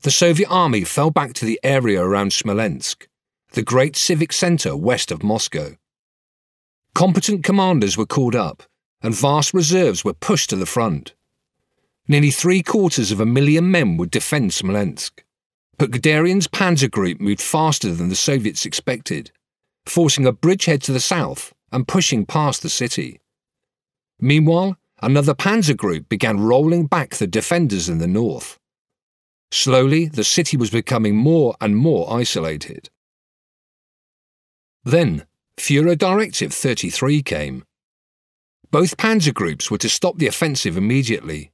The 0.00 0.10
Soviet 0.10 0.48
army 0.48 0.82
fell 0.82 1.12
back 1.12 1.32
to 1.34 1.44
the 1.44 1.60
area 1.62 2.02
around 2.02 2.32
Smolensk, 2.32 3.06
the 3.52 3.62
great 3.62 3.94
civic 3.94 4.32
centre 4.32 4.76
west 4.76 5.12
of 5.12 5.22
Moscow. 5.22 5.76
Competent 6.92 7.44
commanders 7.44 7.96
were 7.96 8.04
called 8.04 8.34
up, 8.34 8.64
and 9.00 9.14
vast 9.14 9.54
reserves 9.54 10.04
were 10.04 10.12
pushed 10.12 10.50
to 10.50 10.56
the 10.56 10.66
front. 10.66 11.14
Nearly 12.06 12.30
three 12.30 12.62
quarters 12.62 13.10
of 13.10 13.20
a 13.20 13.26
million 13.26 13.70
men 13.70 13.96
would 13.96 14.10
defend 14.10 14.52
Smolensk. 14.52 15.24
But 15.78 15.90
Guderian's 15.90 16.48
panzer 16.48 16.90
group 16.90 17.20
moved 17.20 17.40
faster 17.40 17.92
than 17.92 18.10
the 18.10 18.14
Soviets 18.14 18.66
expected, 18.66 19.30
forcing 19.86 20.26
a 20.26 20.32
bridgehead 20.32 20.82
to 20.82 20.92
the 20.92 21.00
south 21.00 21.54
and 21.72 21.88
pushing 21.88 22.26
past 22.26 22.62
the 22.62 22.68
city. 22.68 23.20
Meanwhile, 24.20 24.76
another 25.02 25.34
panzer 25.34 25.76
group 25.76 26.08
began 26.08 26.40
rolling 26.40 26.86
back 26.86 27.16
the 27.16 27.26
defenders 27.26 27.88
in 27.88 27.98
the 27.98 28.06
north. 28.06 28.58
Slowly, 29.50 30.06
the 30.06 30.24
city 30.24 30.56
was 30.56 30.70
becoming 30.70 31.16
more 31.16 31.54
and 31.60 31.76
more 31.76 32.12
isolated. 32.12 32.90
Then, 34.84 35.26
Führer 35.56 35.96
Directive 35.96 36.52
33 36.52 37.22
came. 37.22 37.64
Both 38.70 38.96
panzer 38.96 39.32
groups 39.32 39.70
were 39.70 39.78
to 39.78 39.88
stop 39.88 40.18
the 40.18 40.26
offensive 40.26 40.76
immediately. 40.76 41.52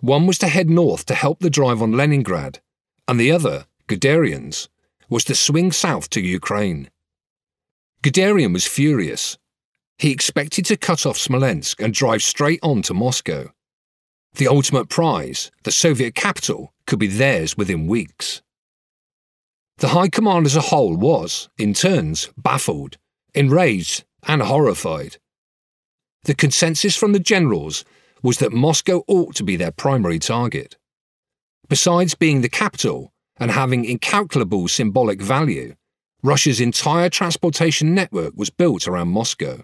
One 0.00 0.26
was 0.26 0.38
to 0.38 0.48
head 0.48 0.70
north 0.70 1.06
to 1.06 1.14
help 1.14 1.40
the 1.40 1.50
drive 1.50 1.82
on 1.82 1.92
Leningrad, 1.92 2.60
and 3.08 3.18
the 3.18 3.32
other, 3.32 3.66
Guderian's, 3.88 4.68
was 5.08 5.24
to 5.24 5.34
swing 5.34 5.72
south 5.72 6.08
to 6.10 6.20
Ukraine. 6.20 6.90
Guderian 8.02 8.52
was 8.52 8.66
furious. 8.66 9.38
He 9.98 10.12
expected 10.12 10.64
to 10.66 10.76
cut 10.76 11.04
off 11.04 11.18
Smolensk 11.18 11.80
and 11.80 11.92
drive 11.92 12.22
straight 12.22 12.60
on 12.62 12.82
to 12.82 12.94
Moscow. 12.94 13.52
The 14.34 14.46
ultimate 14.46 14.88
prize, 14.88 15.50
the 15.64 15.72
Soviet 15.72 16.14
capital, 16.14 16.72
could 16.86 17.00
be 17.00 17.08
theirs 17.08 17.56
within 17.56 17.88
weeks. 17.88 18.40
The 19.78 19.88
High 19.88 20.08
Command 20.08 20.46
as 20.46 20.54
a 20.54 20.60
whole 20.60 20.96
was, 20.96 21.48
in 21.58 21.74
turns, 21.74 22.30
baffled, 22.36 22.98
enraged, 23.34 24.04
and 24.26 24.42
horrified. 24.42 25.16
The 26.24 26.34
consensus 26.34 26.94
from 26.96 27.12
the 27.12 27.20
generals 27.20 27.84
was 28.22 28.38
that 28.38 28.52
Moscow 28.52 29.02
ought 29.06 29.34
to 29.36 29.44
be 29.44 29.56
their 29.56 29.70
primary 29.70 30.18
target. 30.18 30.76
Besides 31.68 32.14
being 32.14 32.40
the 32.40 32.48
capital 32.48 33.12
and 33.38 33.50
having 33.50 33.84
incalculable 33.84 34.68
symbolic 34.68 35.20
value, 35.20 35.74
Russia's 36.22 36.60
entire 36.60 37.08
transportation 37.08 37.94
network 37.94 38.32
was 38.36 38.50
built 38.50 38.88
around 38.88 39.08
Moscow. 39.08 39.62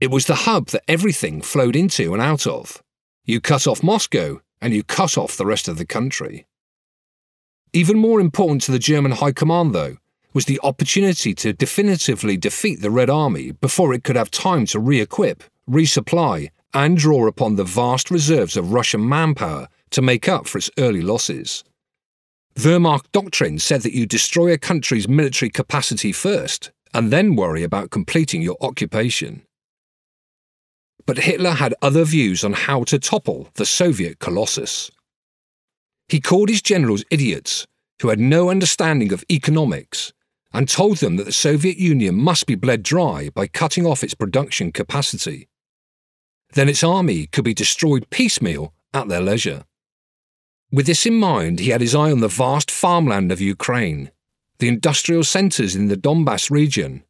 It 0.00 0.10
was 0.10 0.26
the 0.26 0.34
hub 0.34 0.68
that 0.68 0.82
everything 0.88 1.42
flowed 1.42 1.76
into 1.76 2.12
and 2.12 2.22
out 2.22 2.46
of. 2.46 2.82
You 3.24 3.40
cut 3.40 3.66
off 3.66 3.82
Moscow, 3.82 4.40
and 4.60 4.74
you 4.74 4.82
cut 4.82 5.16
off 5.16 5.36
the 5.36 5.46
rest 5.46 5.68
of 5.68 5.78
the 5.78 5.86
country. 5.86 6.46
Even 7.72 7.98
more 7.98 8.20
important 8.20 8.62
to 8.62 8.72
the 8.72 8.78
German 8.78 9.12
High 9.12 9.32
Command, 9.32 9.74
though, 9.74 9.96
was 10.32 10.46
the 10.46 10.60
opportunity 10.62 11.34
to 11.34 11.52
definitively 11.52 12.36
defeat 12.36 12.80
the 12.80 12.90
Red 12.90 13.08
Army 13.08 13.52
before 13.52 13.94
it 13.94 14.02
could 14.04 14.16
have 14.16 14.30
time 14.30 14.66
to 14.66 14.80
re 14.80 15.00
equip, 15.00 15.44
resupply, 15.68 16.50
and 16.74 16.98
draw 16.98 17.26
upon 17.26 17.56
the 17.56 17.64
vast 17.64 18.10
reserves 18.10 18.56
of 18.56 18.72
Russian 18.72 19.08
manpower 19.08 19.68
to 19.90 20.02
make 20.02 20.28
up 20.28 20.46
for 20.46 20.58
its 20.58 20.70
early 20.76 21.00
losses. 21.00 21.64
Wehrmacht 22.56 23.10
doctrine 23.12 23.58
said 23.58 23.82
that 23.82 23.94
you 23.94 24.06
destroy 24.06 24.52
a 24.52 24.58
country's 24.58 25.08
military 25.08 25.50
capacity 25.50 26.12
first, 26.12 26.70
and 26.92 27.10
then 27.10 27.36
worry 27.36 27.62
about 27.62 27.90
completing 27.90 28.42
your 28.42 28.56
occupation. 28.60 29.42
But 31.06 31.18
Hitler 31.18 31.52
had 31.52 31.74
other 31.82 32.04
views 32.04 32.44
on 32.44 32.52
how 32.52 32.84
to 32.84 32.98
topple 32.98 33.48
the 33.54 33.66
Soviet 33.66 34.18
colossus. 34.20 34.90
He 36.08 36.20
called 36.20 36.48
his 36.48 36.62
generals 36.62 37.04
idiots 37.10 37.66
who 38.00 38.08
had 38.08 38.20
no 38.20 38.50
understanding 38.50 39.12
of 39.12 39.24
economics 39.30 40.12
and 40.52 40.68
told 40.68 40.98
them 40.98 41.16
that 41.16 41.24
the 41.24 41.32
Soviet 41.32 41.78
Union 41.78 42.14
must 42.14 42.46
be 42.46 42.54
bled 42.54 42.82
dry 42.82 43.28
by 43.34 43.46
cutting 43.46 43.86
off 43.86 44.04
its 44.04 44.14
production 44.14 44.70
capacity. 44.70 45.48
Then 46.54 46.68
its 46.68 46.84
army 46.84 47.26
could 47.26 47.44
be 47.44 47.54
destroyed 47.54 48.10
piecemeal 48.10 48.72
at 48.92 49.08
their 49.08 49.20
leisure. 49.20 49.64
With 50.70 50.86
this 50.86 51.06
in 51.06 51.14
mind, 51.14 51.60
he 51.60 51.70
had 51.70 51.80
his 51.80 51.94
eye 51.94 52.10
on 52.10 52.20
the 52.20 52.28
vast 52.28 52.70
farmland 52.70 53.30
of 53.30 53.40
Ukraine, 53.40 54.10
the 54.58 54.68
industrial 54.68 55.24
centres 55.24 55.76
in 55.76 55.88
the 55.88 55.96
Donbass 55.96 56.50
region, 56.50 57.04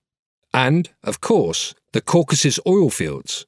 and, 0.53 0.91
of 1.03 1.21
course, 1.21 1.75
the 1.93 2.01
Caucasus 2.01 2.59
oil 2.67 2.91
fields. 2.91 3.47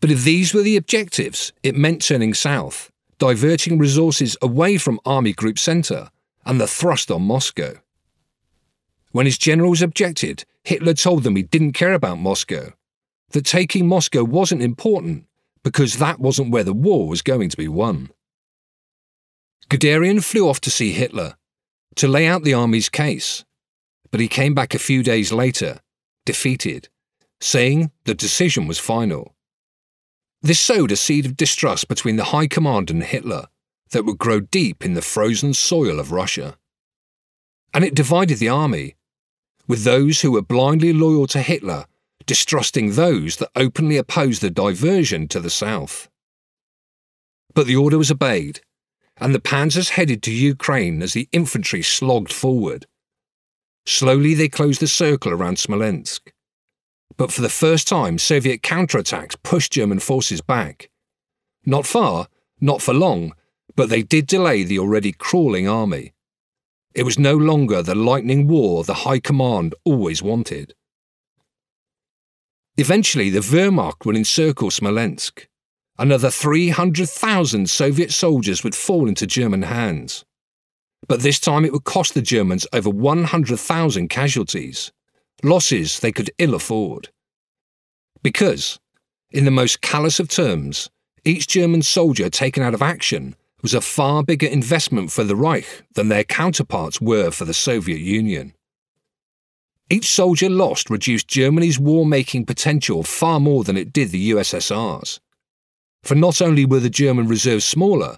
But 0.00 0.10
if 0.10 0.24
these 0.24 0.52
were 0.52 0.62
the 0.62 0.76
objectives, 0.76 1.52
it 1.62 1.76
meant 1.76 2.02
turning 2.02 2.34
south, 2.34 2.90
diverting 3.18 3.78
resources 3.78 4.36
away 4.42 4.78
from 4.78 5.00
Army 5.04 5.32
Group 5.32 5.58
Centre 5.58 6.10
and 6.44 6.60
the 6.60 6.66
thrust 6.66 7.10
on 7.10 7.22
Moscow. 7.22 7.74
When 9.12 9.26
his 9.26 9.38
generals 9.38 9.82
objected, 9.82 10.44
Hitler 10.64 10.94
told 10.94 11.22
them 11.22 11.36
he 11.36 11.42
didn't 11.42 11.72
care 11.72 11.92
about 11.92 12.18
Moscow, 12.18 12.72
that 13.32 13.44
taking 13.44 13.86
Moscow 13.86 14.24
wasn't 14.24 14.62
important 14.62 15.26
because 15.62 15.98
that 15.98 16.18
wasn't 16.18 16.50
where 16.50 16.64
the 16.64 16.72
war 16.72 17.08
was 17.08 17.22
going 17.22 17.48
to 17.48 17.56
be 17.56 17.68
won. 17.68 18.10
Guderian 19.68 20.22
flew 20.22 20.48
off 20.48 20.60
to 20.62 20.70
see 20.70 20.92
Hitler, 20.92 21.36
to 21.96 22.08
lay 22.08 22.26
out 22.26 22.42
the 22.42 22.54
army's 22.54 22.88
case, 22.88 23.44
but 24.10 24.20
he 24.20 24.28
came 24.28 24.54
back 24.54 24.74
a 24.74 24.78
few 24.78 25.02
days 25.02 25.32
later, 25.32 25.80
defeated, 26.26 26.88
saying 27.40 27.90
the 28.04 28.14
decision 28.14 28.66
was 28.66 28.78
final. 28.78 29.34
This 30.42 30.60
sowed 30.60 30.92
a 30.92 30.96
seed 30.96 31.24
of 31.24 31.36
distrust 31.36 31.88
between 31.88 32.16
the 32.16 32.24
High 32.24 32.48
Command 32.48 32.90
and 32.90 33.02
Hitler 33.02 33.46
that 33.90 34.04
would 34.04 34.18
grow 34.18 34.40
deep 34.40 34.84
in 34.84 34.94
the 34.94 35.02
frozen 35.02 35.54
soil 35.54 36.00
of 36.00 36.12
Russia. 36.12 36.56
And 37.72 37.84
it 37.84 37.94
divided 37.94 38.38
the 38.38 38.48
army, 38.48 38.96
with 39.68 39.84
those 39.84 40.20
who 40.20 40.32
were 40.32 40.42
blindly 40.42 40.92
loyal 40.92 41.26
to 41.28 41.40
Hitler 41.40 41.86
distrusting 42.26 42.92
those 42.92 43.36
that 43.36 43.50
openly 43.56 43.96
opposed 43.96 44.42
the 44.42 44.50
diversion 44.50 45.28
to 45.28 45.40
the 45.40 45.50
south. 45.50 46.08
But 47.54 47.66
the 47.66 47.76
order 47.76 47.98
was 47.98 48.10
obeyed, 48.10 48.60
and 49.18 49.34
the 49.34 49.40
panzers 49.40 49.90
headed 49.90 50.22
to 50.22 50.32
Ukraine 50.32 51.02
as 51.02 51.12
the 51.12 51.28
infantry 51.32 51.82
slogged 51.82 52.32
forward. 52.32 52.86
Slowly 53.84 54.34
they 54.34 54.48
closed 54.48 54.80
the 54.80 54.86
circle 54.86 55.32
around 55.32 55.58
Smolensk. 55.58 56.32
But 57.16 57.32
for 57.32 57.42
the 57.42 57.48
first 57.48 57.86
time, 57.88 58.18
Soviet 58.18 58.62
counterattacks 58.62 59.36
pushed 59.42 59.72
German 59.72 59.98
forces 59.98 60.40
back. 60.40 60.90
Not 61.64 61.86
far, 61.86 62.28
not 62.60 62.80
for 62.80 62.94
long, 62.94 63.34
but 63.76 63.88
they 63.88 64.02
did 64.02 64.26
delay 64.26 64.62
the 64.62 64.78
already 64.78 65.12
crawling 65.12 65.68
army. 65.68 66.12
It 66.94 67.04
was 67.04 67.18
no 67.18 67.36
longer 67.36 67.82
the 67.82 67.94
lightning 67.94 68.48
war 68.48 68.84
the 68.84 68.94
High 68.94 69.20
Command 69.20 69.74
always 69.84 70.22
wanted. 70.22 70.74
Eventually, 72.76 73.28
the 73.28 73.40
Wehrmacht 73.40 74.06
would 74.06 74.16
encircle 74.16 74.70
Smolensk. 74.70 75.46
Another 75.98 76.30
300,000 76.30 77.68
Soviet 77.68 78.10
soldiers 78.10 78.64
would 78.64 78.74
fall 78.74 79.08
into 79.08 79.26
German 79.26 79.62
hands. 79.62 80.24
But 81.06 81.20
this 81.20 81.38
time 81.38 81.64
it 81.64 81.72
would 81.72 81.84
cost 81.84 82.14
the 82.14 82.22
Germans 82.22 82.66
over 82.72 82.88
100,000 82.88 84.08
casualties, 84.08 84.90
losses 85.42 86.00
they 86.00 86.12
could 86.12 86.30
ill 86.38 86.54
afford. 86.54 87.10
Because, 88.22 88.78
in 89.30 89.44
the 89.44 89.50
most 89.50 89.82
callous 89.82 90.18
of 90.18 90.28
terms, 90.28 90.88
each 91.24 91.48
German 91.48 91.82
soldier 91.82 92.30
taken 92.30 92.62
out 92.62 92.74
of 92.74 92.82
action 92.82 93.36
was 93.60 93.74
a 93.74 93.80
far 93.80 94.24
bigger 94.24 94.46
investment 94.46 95.12
for 95.12 95.24
the 95.24 95.36
Reich 95.36 95.82
than 95.94 96.08
their 96.08 96.24
counterparts 96.24 97.00
were 97.00 97.30
for 97.30 97.44
the 97.44 97.54
Soviet 97.54 98.00
Union. 98.00 98.54
Each 99.92 100.08
soldier 100.08 100.48
lost 100.48 100.88
reduced 100.88 101.28
Germany's 101.28 101.78
war 101.78 102.06
making 102.06 102.46
potential 102.46 103.02
far 103.02 103.38
more 103.38 103.62
than 103.62 103.76
it 103.76 103.92
did 103.92 104.10
the 104.10 104.30
USSR's. 104.30 105.20
For 106.02 106.14
not 106.14 106.40
only 106.40 106.64
were 106.64 106.80
the 106.80 106.88
German 106.88 107.28
reserves 107.28 107.66
smaller, 107.66 108.16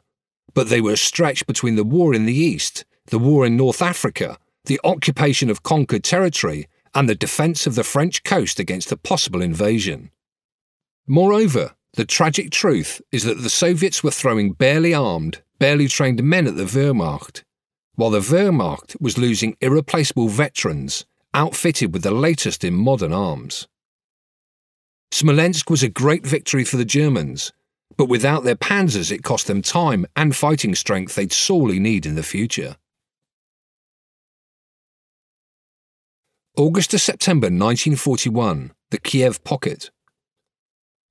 but 0.55 0.69
they 0.69 0.81
were 0.81 0.95
stretched 0.95 1.49
between 1.49 1.75
the 1.75 1.83
war 1.83 2.15
in 2.15 2.27
the 2.27 2.33
East, 2.33 2.85
the 3.07 3.19
war 3.19 3.45
in 3.45 3.57
North 3.57 3.83
Africa, 3.83 4.39
the 4.67 4.81
occupation 4.85 5.51
of 5.51 5.65
conquered 5.65 6.05
territory, 6.05 6.69
and 6.95 7.09
the 7.09 7.17
defence 7.17 7.67
of 7.67 7.75
the 7.75 7.83
French 7.83 8.23
coast 8.23 8.61
against 8.61 8.93
a 8.93 8.97
possible 8.97 9.43
invasion. 9.43 10.13
Moreover, 11.09 11.75
the 11.95 12.05
tragic 12.05 12.53
truth 12.53 13.03
is 13.11 13.25
that 13.25 13.43
the 13.43 13.51
Soviets 13.51 14.05
were 14.05 14.13
throwing 14.13 14.53
barely 14.53 14.95
armed, 14.95 15.43
barely 15.59 15.89
trained 15.89 16.23
men 16.23 16.47
at 16.47 16.55
the 16.55 16.67
Wehrmacht, 16.67 17.43
while 17.97 18.11
the 18.11 18.21
Wehrmacht 18.21 18.95
was 19.01 19.19
losing 19.19 19.57
irreplaceable 19.61 20.29
veterans 20.29 21.05
outfitted 21.35 21.93
with 21.93 22.03
the 22.03 22.11
latest 22.11 22.65
in 22.65 22.75
modern 22.75 23.13
arms. 23.13 23.67
Smolensk 25.13 25.69
was 25.69 25.83
a 25.83 25.89
great 25.89 26.27
victory 26.27 26.65
for 26.65 26.77
the 26.77 26.85
Germans, 26.85 27.53
but 27.97 28.09
without 28.09 28.45
their 28.45 28.57
panzers 28.57 29.13
it 29.13 29.23
cost 29.23 29.47
them 29.47 29.63
time 29.63 30.07
and 30.17 30.35
fighting 30.35 30.75
strength 30.75 31.15
they'd 31.15 31.33
sorely 31.33 31.79
need 31.79 32.07
in 32.07 32.15
the 32.15 32.23
future. 32.23 32.77
August 36.57 36.93
to 36.93 36.99
September 36.99 37.47
1941, 37.47 38.73
the 38.91 39.01
Kiev 39.01 39.43
Pocket. 39.43 39.91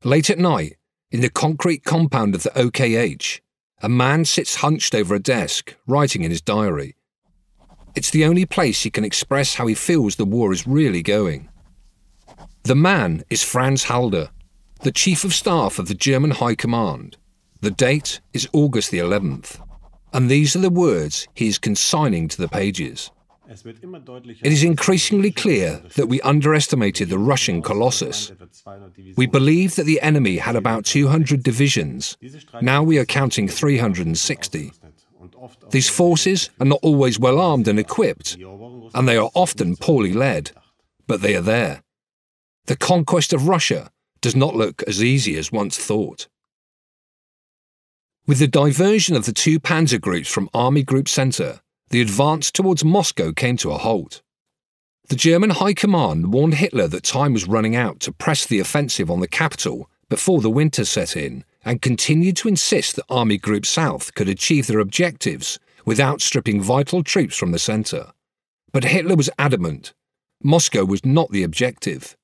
Late 0.03 0.29
at 0.29 0.39
night, 0.39 0.77
in 1.11 1.21
the 1.21 1.29
concrete 1.29 1.83
compound 1.83 2.33
of 2.33 2.43
the 2.43 2.49
OKH, 2.51 3.41
a 3.81 3.89
man 3.89 4.23
sits 4.23 4.55
hunched 4.55 4.95
over 4.95 5.13
a 5.13 5.19
desk, 5.19 5.75
writing 5.85 6.23
in 6.23 6.31
his 6.31 6.41
diary. 6.41 6.95
It's 7.95 8.09
the 8.09 8.25
only 8.25 8.45
place 8.45 8.83
he 8.83 8.89
can 8.89 9.03
express 9.03 9.55
how 9.55 9.67
he 9.67 9.75
feels 9.75 10.15
the 10.15 10.25
war 10.25 10.51
is 10.51 10.65
really 10.65 11.03
going. 11.03 11.49
The 12.63 12.75
man 12.75 13.23
is 13.29 13.43
Franz 13.43 13.83
Halder, 13.85 14.29
the 14.81 14.91
Chief 14.91 15.23
of 15.23 15.33
Staff 15.33 15.79
of 15.79 15.87
the 15.87 15.93
German 15.93 16.31
High 16.31 16.55
Command. 16.55 17.17
The 17.61 17.71
date 17.71 18.19
is 18.33 18.49
August 18.51 18.89
the 18.89 18.97
11th, 18.97 19.59
and 20.11 20.29
these 20.29 20.55
are 20.55 20.59
the 20.59 20.69
words 20.69 21.27
he 21.33 21.47
is 21.47 21.57
consigning 21.59 22.27
to 22.29 22.41
the 22.41 22.47
pages. 22.47 23.11
It 23.49 24.51
is 24.51 24.63
increasingly 24.63 25.31
clear 25.31 25.81
that 25.95 26.07
we 26.07 26.19
underestimated 26.21 27.09
the 27.09 27.19
Russian 27.19 27.61
colossus. 27.61 28.31
We 29.15 29.27
believed 29.27 29.75
that 29.75 29.85
the 29.85 30.01
enemy 30.01 30.37
had 30.37 30.55
about 30.55 30.85
200 30.85 31.43
divisions. 31.43 32.17
Now 32.61 32.81
we 32.81 32.97
are 32.97 33.05
counting 33.05 33.47
360. 33.47 34.71
These 35.69 35.89
forces 35.89 36.49
are 36.59 36.65
not 36.65 36.79
always 36.81 37.19
well 37.19 37.39
armed 37.39 37.67
and 37.67 37.79
equipped, 37.79 38.37
and 38.93 39.07
they 39.07 39.17
are 39.17 39.31
often 39.33 39.75
poorly 39.75 40.13
led, 40.13 40.51
but 41.07 41.21
they 41.21 41.35
are 41.35 41.41
there. 41.41 41.83
The 42.65 42.77
conquest 42.77 43.33
of 43.33 43.47
Russia 43.47 43.91
does 44.21 44.35
not 44.35 44.55
look 44.55 44.83
as 44.83 45.03
easy 45.03 45.37
as 45.37 45.51
once 45.51 45.77
thought. 45.77 46.27
With 48.25 48.39
the 48.39 48.47
diversion 48.47 49.17
of 49.17 49.25
the 49.25 49.33
two 49.33 49.59
panzer 49.59 49.99
groups 49.99 50.29
from 50.29 50.49
Army 50.53 50.81
Group 50.81 51.09
Centre, 51.09 51.59
the 51.89 52.01
advance 52.01 52.49
towards 52.51 52.85
Moscow 52.85 53.33
came 53.33 53.57
to 53.57 53.71
a 53.71 53.77
halt. 53.77 54.21
The 55.09 55.17
German 55.17 55.49
High 55.49 55.73
Command 55.73 56.31
warned 56.31 56.53
Hitler 56.55 56.87
that 56.87 57.03
time 57.03 57.33
was 57.33 57.49
running 57.49 57.75
out 57.75 57.99
to 58.01 58.13
press 58.13 58.45
the 58.45 58.59
offensive 58.59 59.11
on 59.11 59.19
the 59.19 59.27
capital 59.27 59.89
before 60.09 60.39
the 60.39 60.49
winter 60.49 60.85
set 60.85 61.17
in 61.17 61.43
and 61.65 61.81
continued 61.81 62.37
to 62.37 62.47
insist 62.47 62.95
that 62.95 63.05
Army 63.09 63.37
Group 63.37 63.65
South 63.65 64.13
could 64.13 64.29
achieve 64.29 64.67
their 64.67 64.79
objectives 64.79 65.59
without 65.85 66.21
stripping 66.21 66.61
vital 66.61 67.03
troops 67.03 67.35
from 67.35 67.51
the 67.51 67.59
centre. 67.59 68.11
But 68.71 68.85
Hitler 68.85 69.15
was 69.15 69.29
adamant 69.37 69.93
Moscow 70.45 70.83
was 70.83 71.05
not 71.05 71.31
the 71.31 71.43
objective. 71.43 72.17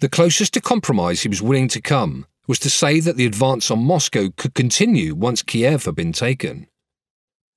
The 0.00 0.10
closest 0.10 0.52
to 0.54 0.60
compromise 0.60 1.22
he 1.22 1.28
was 1.28 1.40
willing 1.40 1.68
to 1.68 1.80
come 1.80 2.26
was 2.46 2.58
to 2.58 2.68
say 2.68 3.00
that 3.00 3.16
the 3.16 3.24
advance 3.24 3.70
on 3.70 3.82
Moscow 3.82 4.28
could 4.36 4.54
continue 4.54 5.14
once 5.14 5.42
Kiev 5.42 5.86
had 5.86 5.94
been 5.94 6.12
taken 6.12 6.66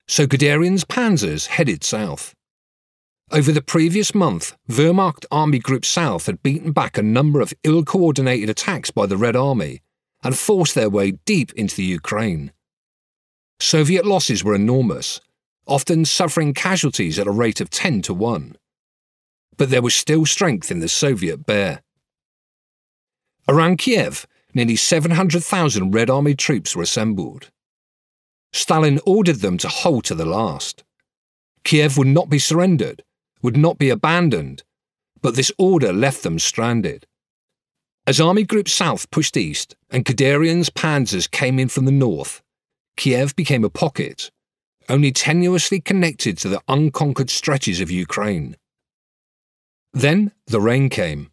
so 0.06 0.26
Guderian's 0.26 0.84
panzers 0.84 1.46
headed 1.46 1.82
south. 1.82 2.34
Over 3.30 3.52
the 3.52 3.62
previous 3.62 4.14
month, 4.14 4.54
Wehrmacht 4.68 5.24
Army 5.30 5.58
Group 5.58 5.84
South 5.84 6.26
had 6.26 6.42
beaten 6.42 6.72
back 6.72 6.98
a 6.98 7.02
number 7.02 7.40
of 7.40 7.54
ill 7.64 7.84
coordinated 7.84 8.50
attacks 8.50 8.90
by 8.90 9.06
the 9.06 9.16
Red 9.16 9.34
Army 9.34 9.80
and 10.24 10.36
forced 10.36 10.74
their 10.74 10.90
way 10.90 11.12
deep 11.26 11.52
into 11.52 11.76
the 11.76 11.84
Ukraine. 11.84 12.50
Soviet 13.60 14.04
losses 14.04 14.42
were 14.42 14.54
enormous, 14.54 15.20
often 15.66 16.04
suffering 16.04 16.54
casualties 16.54 17.18
at 17.18 17.26
a 17.26 17.30
rate 17.30 17.60
of 17.60 17.70
10 17.70 18.02
to 18.02 18.14
1. 18.14 18.56
But 19.56 19.70
there 19.70 19.82
was 19.82 19.94
still 19.94 20.26
strength 20.26 20.70
in 20.70 20.80
the 20.80 20.88
Soviet 20.88 21.46
bear. 21.46 21.82
Around 23.46 23.78
Kiev, 23.78 24.26
nearly 24.54 24.76
700,000 24.76 25.90
Red 25.90 26.10
Army 26.10 26.34
troops 26.34 26.74
were 26.74 26.82
assembled. 26.82 27.50
Stalin 28.52 29.00
ordered 29.04 29.40
them 29.40 29.58
to 29.58 29.68
hold 29.68 30.04
to 30.04 30.14
the 30.14 30.24
last. 30.24 30.84
Kiev 31.64 31.98
would 31.98 32.06
not 32.06 32.30
be 32.30 32.38
surrendered, 32.38 33.02
would 33.42 33.56
not 33.56 33.78
be 33.78 33.90
abandoned, 33.90 34.62
but 35.20 35.34
this 35.34 35.52
order 35.58 35.92
left 35.92 36.22
them 36.22 36.38
stranded. 36.38 37.06
As 38.06 38.20
Army 38.20 38.44
Group 38.44 38.68
South 38.68 39.10
pushed 39.10 39.36
east 39.36 39.76
and 39.90 40.04
Guderian's 40.04 40.70
panzers 40.70 41.30
came 41.30 41.58
in 41.58 41.68
from 41.68 41.86
the 41.86 41.92
north, 41.92 42.42
Kiev 42.96 43.34
became 43.34 43.64
a 43.64 43.70
pocket, 43.70 44.30
only 44.88 45.10
tenuously 45.10 45.82
connected 45.82 46.36
to 46.38 46.48
the 46.48 46.60
unconquered 46.68 47.30
stretches 47.30 47.80
of 47.80 47.90
Ukraine. 47.90 48.56
Then 49.92 50.32
the 50.46 50.60
rain 50.60 50.90
came. 50.90 51.30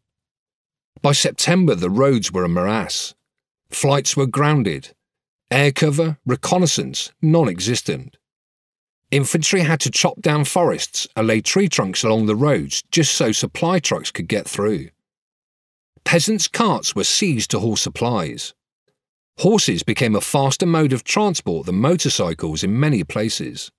By 1.02 1.12
September, 1.12 1.76
the 1.76 1.90
roads 1.90 2.32
were 2.32 2.44
a 2.44 2.50
morass. 2.50 3.16
Flights 3.70 4.16
were 4.16 4.28
grounded, 4.28 4.94
Air 5.52 5.74
cover, 5.74 6.18
reconnaissance, 6.26 7.12
non 7.22 7.50
existent. 7.50 8.16
Infantry 9.12 9.60
had 9.60 9.82
to 9.82 9.92
chop 9.92 10.22
down 10.22 10.46
forests 10.46 11.10
and 11.18 11.28
lay 11.28 11.42
tree 11.42 11.68
trunks 11.68 12.06
along 12.06 12.26
the 12.28 12.38
roads 12.38 12.82
just 12.90 13.14
so 13.14 13.34
supply 13.34 13.80
trucks 13.80 14.12
could 14.12 14.30
get 14.30 14.48
through. 14.48 14.88
Peasants' 16.04 16.48
carts 16.48 16.96
were 16.96 17.04
seized 17.04 17.52
to 17.52 17.60
haul 17.60 17.76
supplies. 17.76 18.54
Horses 19.40 19.84
became 19.84 20.16
a 20.16 20.22
faster 20.22 20.66
mode 20.66 20.94
of 20.94 21.04
transport 21.04 21.66
than 21.66 21.76
motorcycles 21.76 22.64
in 22.64 22.80
many 22.80 23.04
places. 23.04 23.72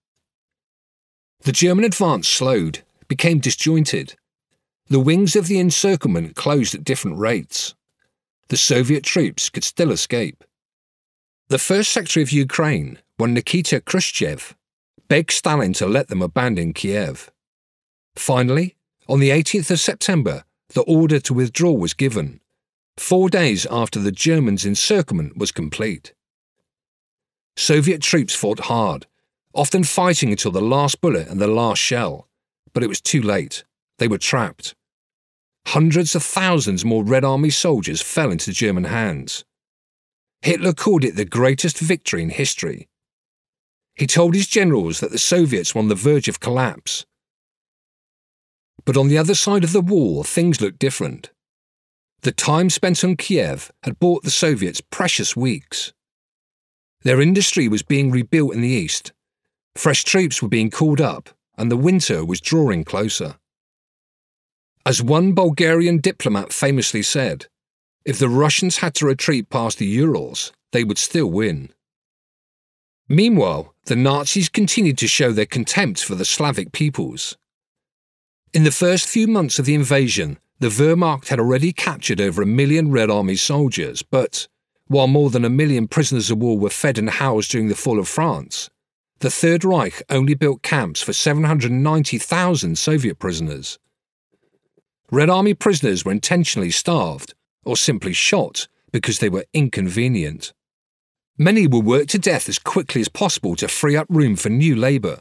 The 1.42 1.52
German 1.52 1.84
advance 1.84 2.28
slowed, 2.28 2.82
became 3.08 3.38
disjointed. 3.38 4.14
The 4.88 5.00
wings 5.00 5.36
of 5.36 5.48
the 5.48 5.58
encirclement 5.58 6.36
closed 6.36 6.74
at 6.74 6.84
different 6.84 7.18
rates. 7.18 7.74
The 8.48 8.56
Soviet 8.56 9.04
troops 9.04 9.50
could 9.50 9.64
still 9.64 9.90
escape. 9.90 10.44
The 11.48 11.58
First 11.58 11.92
Secretary 11.92 12.22
of 12.22 12.32
Ukraine, 12.32 12.98
one 13.16 13.34
Nikita 13.34 13.80
Khrushchev, 13.80 14.56
begged 15.08 15.30
Stalin 15.30 15.72
to 15.74 15.86
let 15.86 16.08
them 16.08 16.22
abandon 16.22 16.72
Kiev. 16.72 17.30
Finally, 18.16 18.76
on 19.08 19.20
the 19.20 19.30
18th 19.30 19.70
of 19.70 19.80
September, 19.80 20.44
the 20.74 20.82
order 20.82 21.20
to 21.20 21.34
withdraw 21.34 21.72
was 21.72 21.94
given, 21.94 22.40
four 22.96 23.28
days 23.28 23.66
after 23.70 23.98
the 23.98 24.12
Germans' 24.12 24.66
encirclement 24.66 25.36
was 25.36 25.52
complete. 25.52 26.14
Soviet 27.56 28.00
troops 28.00 28.34
fought 28.34 28.60
hard, 28.60 29.06
often 29.54 29.84
fighting 29.84 30.30
until 30.30 30.50
the 30.50 30.62
last 30.62 31.00
bullet 31.00 31.28
and 31.28 31.40
the 31.40 31.46
last 31.46 31.78
shell, 31.78 32.28
but 32.72 32.82
it 32.82 32.88
was 32.88 33.00
too 33.00 33.20
late. 33.20 33.64
They 33.98 34.08
were 34.08 34.18
trapped. 34.18 34.74
Hundreds 35.66 36.14
of 36.14 36.22
thousands 36.22 36.84
more 36.84 37.04
Red 37.04 37.24
Army 37.24 37.50
soldiers 37.50 38.02
fell 38.02 38.30
into 38.30 38.52
German 38.52 38.84
hands. 38.84 39.44
Hitler 40.40 40.72
called 40.72 41.04
it 41.04 41.14
the 41.14 41.24
greatest 41.24 41.78
victory 41.78 42.22
in 42.22 42.30
history. 42.30 42.88
He 43.94 44.06
told 44.06 44.34
his 44.34 44.48
generals 44.48 45.00
that 45.00 45.12
the 45.12 45.18
Soviets 45.18 45.74
were 45.74 45.80
on 45.80 45.88
the 45.88 45.94
verge 45.94 46.28
of 46.28 46.40
collapse. 46.40 47.04
But 48.84 48.96
on 48.96 49.08
the 49.08 49.18
other 49.18 49.34
side 49.34 49.64
of 49.64 49.72
the 49.72 49.80
war, 49.80 50.24
things 50.24 50.60
looked 50.60 50.78
different. 50.78 51.30
The 52.22 52.32
time 52.32 52.70
spent 52.70 53.02
on 53.04 53.16
Kiev 53.16 53.70
had 53.82 53.98
bought 53.98 54.22
the 54.22 54.30
Soviets 54.30 54.80
precious 54.80 55.36
weeks. 55.36 55.92
Their 57.02 57.20
industry 57.20 57.68
was 57.68 57.82
being 57.82 58.10
rebuilt 58.10 58.54
in 58.54 58.60
the 58.60 58.68
east, 58.68 59.12
fresh 59.74 60.04
troops 60.04 60.42
were 60.42 60.48
being 60.48 60.70
called 60.70 61.00
up, 61.00 61.30
and 61.56 61.70
the 61.70 61.76
winter 61.76 62.24
was 62.24 62.40
drawing 62.40 62.84
closer. 62.84 63.36
As 64.84 65.02
one 65.02 65.32
Bulgarian 65.32 65.98
diplomat 65.98 66.52
famously 66.52 67.02
said, 67.02 67.46
if 68.04 68.18
the 68.18 68.28
Russians 68.28 68.78
had 68.78 68.94
to 68.96 69.06
retreat 69.06 69.48
past 69.48 69.78
the 69.78 69.86
Urals, 69.86 70.52
they 70.72 70.82
would 70.82 70.98
still 70.98 71.30
win. 71.30 71.70
Meanwhile, 73.08 73.74
the 73.84 73.96
Nazis 73.96 74.48
continued 74.48 74.98
to 74.98 75.06
show 75.06 75.32
their 75.32 75.46
contempt 75.46 76.02
for 76.02 76.14
the 76.14 76.24
Slavic 76.24 76.72
peoples. 76.72 77.36
In 78.54 78.64
the 78.64 78.70
first 78.70 79.08
few 79.08 79.26
months 79.28 79.58
of 79.58 79.64
the 79.64 79.74
invasion, 79.74 80.38
the 80.58 80.68
Wehrmacht 80.68 81.28
had 81.28 81.40
already 81.40 81.72
captured 81.72 82.20
over 82.20 82.42
a 82.42 82.46
million 82.46 82.90
Red 82.90 83.08
Army 83.08 83.34
soldiers, 83.34 84.02
but 84.02 84.46
while 84.88 85.06
more 85.06 85.30
than 85.30 85.46
a 85.46 85.48
million 85.48 85.88
prisoners 85.88 86.30
of 86.30 86.36
war 86.36 86.58
were 86.58 86.68
fed 86.68 86.98
and 86.98 87.08
housed 87.08 87.50
during 87.50 87.68
the 87.68 87.74
fall 87.74 87.98
of 87.98 88.08
France, 88.08 88.68
the 89.20 89.30
Third 89.30 89.64
Reich 89.64 90.02
only 90.10 90.34
built 90.34 90.62
camps 90.62 91.00
for 91.00 91.14
790,000 91.14 92.76
Soviet 92.76 93.18
prisoners. 93.18 93.78
Red 95.10 95.30
Army 95.30 95.54
prisoners 95.54 96.04
were 96.04 96.12
intentionally 96.12 96.70
starved 96.70 97.32
or 97.64 97.74
simply 97.74 98.12
shot 98.12 98.68
because 98.92 99.18
they 99.18 99.30
were 99.30 99.46
inconvenient. 99.54 100.52
Many 101.38 101.66
were 101.66 101.80
worked 101.80 102.10
to 102.10 102.18
death 102.18 102.50
as 102.50 102.58
quickly 102.58 103.00
as 103.00 103.08
possible 103.08 103.56
to 103.56 103.66
free 103.66 103.96
up 103.96 104.08
room 104.10 104.36
for 104.36 104.50
new 104.50 104.76
labour. 104.76 105.20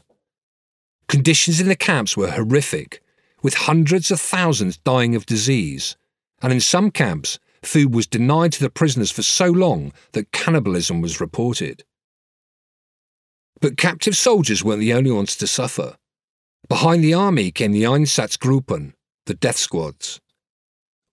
Conditions 1.08 1.62
in 1.62 1.68
the 1.68 1.76
camps 1.76 2.14
were 2.14 2.32
horrific, 2.32 3.02
with 3.42 3.54
hundreds 3.54 4.10
of 4.10 4.20
thousands 4.20 4.76
dying 4.78 5.14
of 5.14 5.26
disease, 5.26 5.96
and 6.40 6.52
in 6.52 6.60
some 6.60 6.90
camps, 6.90 7.38
food 7.62 7.94
was 7.94 8.06
denied 8.06 8.52
to 8.52 8.60
the 8.60 8.70
prisoners 8.70 9.10
for 9.10 9.22
so 9.22 9.46
long 9.46 9.92
that 10.12 10.32
cannibalism 10.32 11.00
was 11.00 11.20
reported. 11.20 11.84
But 13.60 13.76
captive 13.76 14.16
soldiers 14.16 14.64
weren't 14.64 14.80
the 14.80 14.92
only 14.92 15.12
ones 15.12 15.36
to 15.36 15.46
suffer. 15.46 15.96
Behind 16.68 17.02
the 17.02 17.14
army 17.14 17.50
came 17.50 17.72
the 17.72 17.84
Einsatzgruppen, 17.84 18.94
the 19.26 19.34
death 19.34 19.56
squads. 19.56 20.20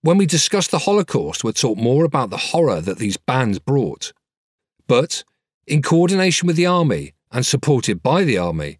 When 0.01 0.17
we 0.17 0.25
discuss 0.25 0.67
the 0.67 0.79
Holocaust, 0.79 1.43
we'll 1.43 1.53
talk 1.53 1.77
more 1.77 2.05
about 2.05 2.29
the 2.29 2.37
horror 2.37 2.81
that 2.81 2.97
these 2.97 3.17
bands 3.17 3.59
brought. 3.59 4.13
But, 4.87 5.23
in 5.67 5.81
coordination 5.81 6.47
with 6.47 6.55
the 6.55 6.65
army 6.65 7.13
and 7.31 7.45
supported 7.45 8.01
by 8.01 8.23
the 8.23 8.37
army, 8.37 8.79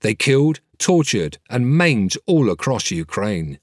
they 0.00 0.14
killed, 0.14 0.60
tortured, 0.78 1.38
and 1.48 1.76
maimed 1.76 2.16
all 2.26 2.50
across 2.50 2.90
Ukraine. 2.90 3.58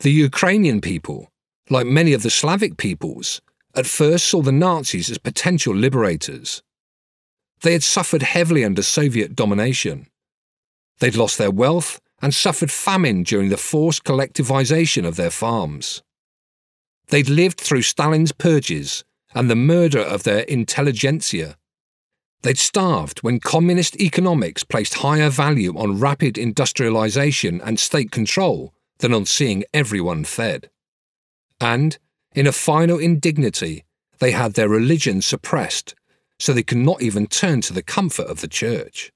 The 0.00 0.10
Ukrainian 0.10 0.80
people, 0.80 1.30
like 1.70 1.86
many 1.86 2.12
of 2.12 2.22
the 2.22 2.30
Slavic 2.30 2.76
peoples, 2.76 3.40
at 3.74 3.86
first 3.86 4.26
saw 4.26 4.42
the 4.42 4.52
Nazis 4.52 5.10
as 5.10 5.18
potential 5.18 5.74
liberators. 5.74 6.62
They 7.62 7.72
had 7.72 7.82
suffered 7.82 8.22
heavily 8.22 8.64
under 8.64 8.82
Soviet 8.82 9.34
domination. 9.34 10.06
They'd 11.00 11.16
lost 11.16 11.38
their 11.38 11.50
wealth 11.50 12.00
and 12.20 12.34
suffered 12.34 12.70
famine 12.70 13.22
during 13.22 13.48
the 13.48 13.56
forced 13.56 14.04
collectivization 14.04 15.06
of 15.06 15.16
their 15.16 15.30
farms. 15.30 16.02
They'd 17.08 17.28
lived 17.28 17.60
through 17.60 17.82
Stalin's 17.82 18.32
purges 18.32 19.04
and 19.34 19.48
the 19.48 19.56
murder 19.56 20.00
of 20.00 20.24
their 20.24 20.40
intelligentsia. 20.40 21.56
They'd 22.42 22.58
starved 22.58 23.20
when 23.20 23.40
communist 23.40 23.96
economics 24.00 24.62
placed 24.62 24.94
higher 24.94 25.28
value 25.28 25.76
on 25.76 25.98
rapid 25.98 26.38
industrialization 26.38 27.60
and 27.60 27.80
state 27.80 28.10
control 28.10 28.72
than 28.98 29.12
on 29.12 29.26
seeing 29.26 29.64
everyone 29.74 30.24
fed. 30.24 30.70
And, 31.60 31.98
in 32.34 32.46
a 32.46 32.52
final 32.52 32.98
indignity, 32.98 33.84
they 34.18 34.30
had 34.30 34.54
their 34.54 34.68
religion 34.68 35.20
suppressed, 35.22 35.94
so 36.38 36.52
they 36.52 36.62
could 36.62 36.78
not 36.78 37.02
even 37.02 37.26
turn 37.26 37.60
to 37.62 37.72
the 37.72 37.82
comfort 37.82 38.26
of 38.26 38.40
the 38.40 38.48
church. 38.48 39.12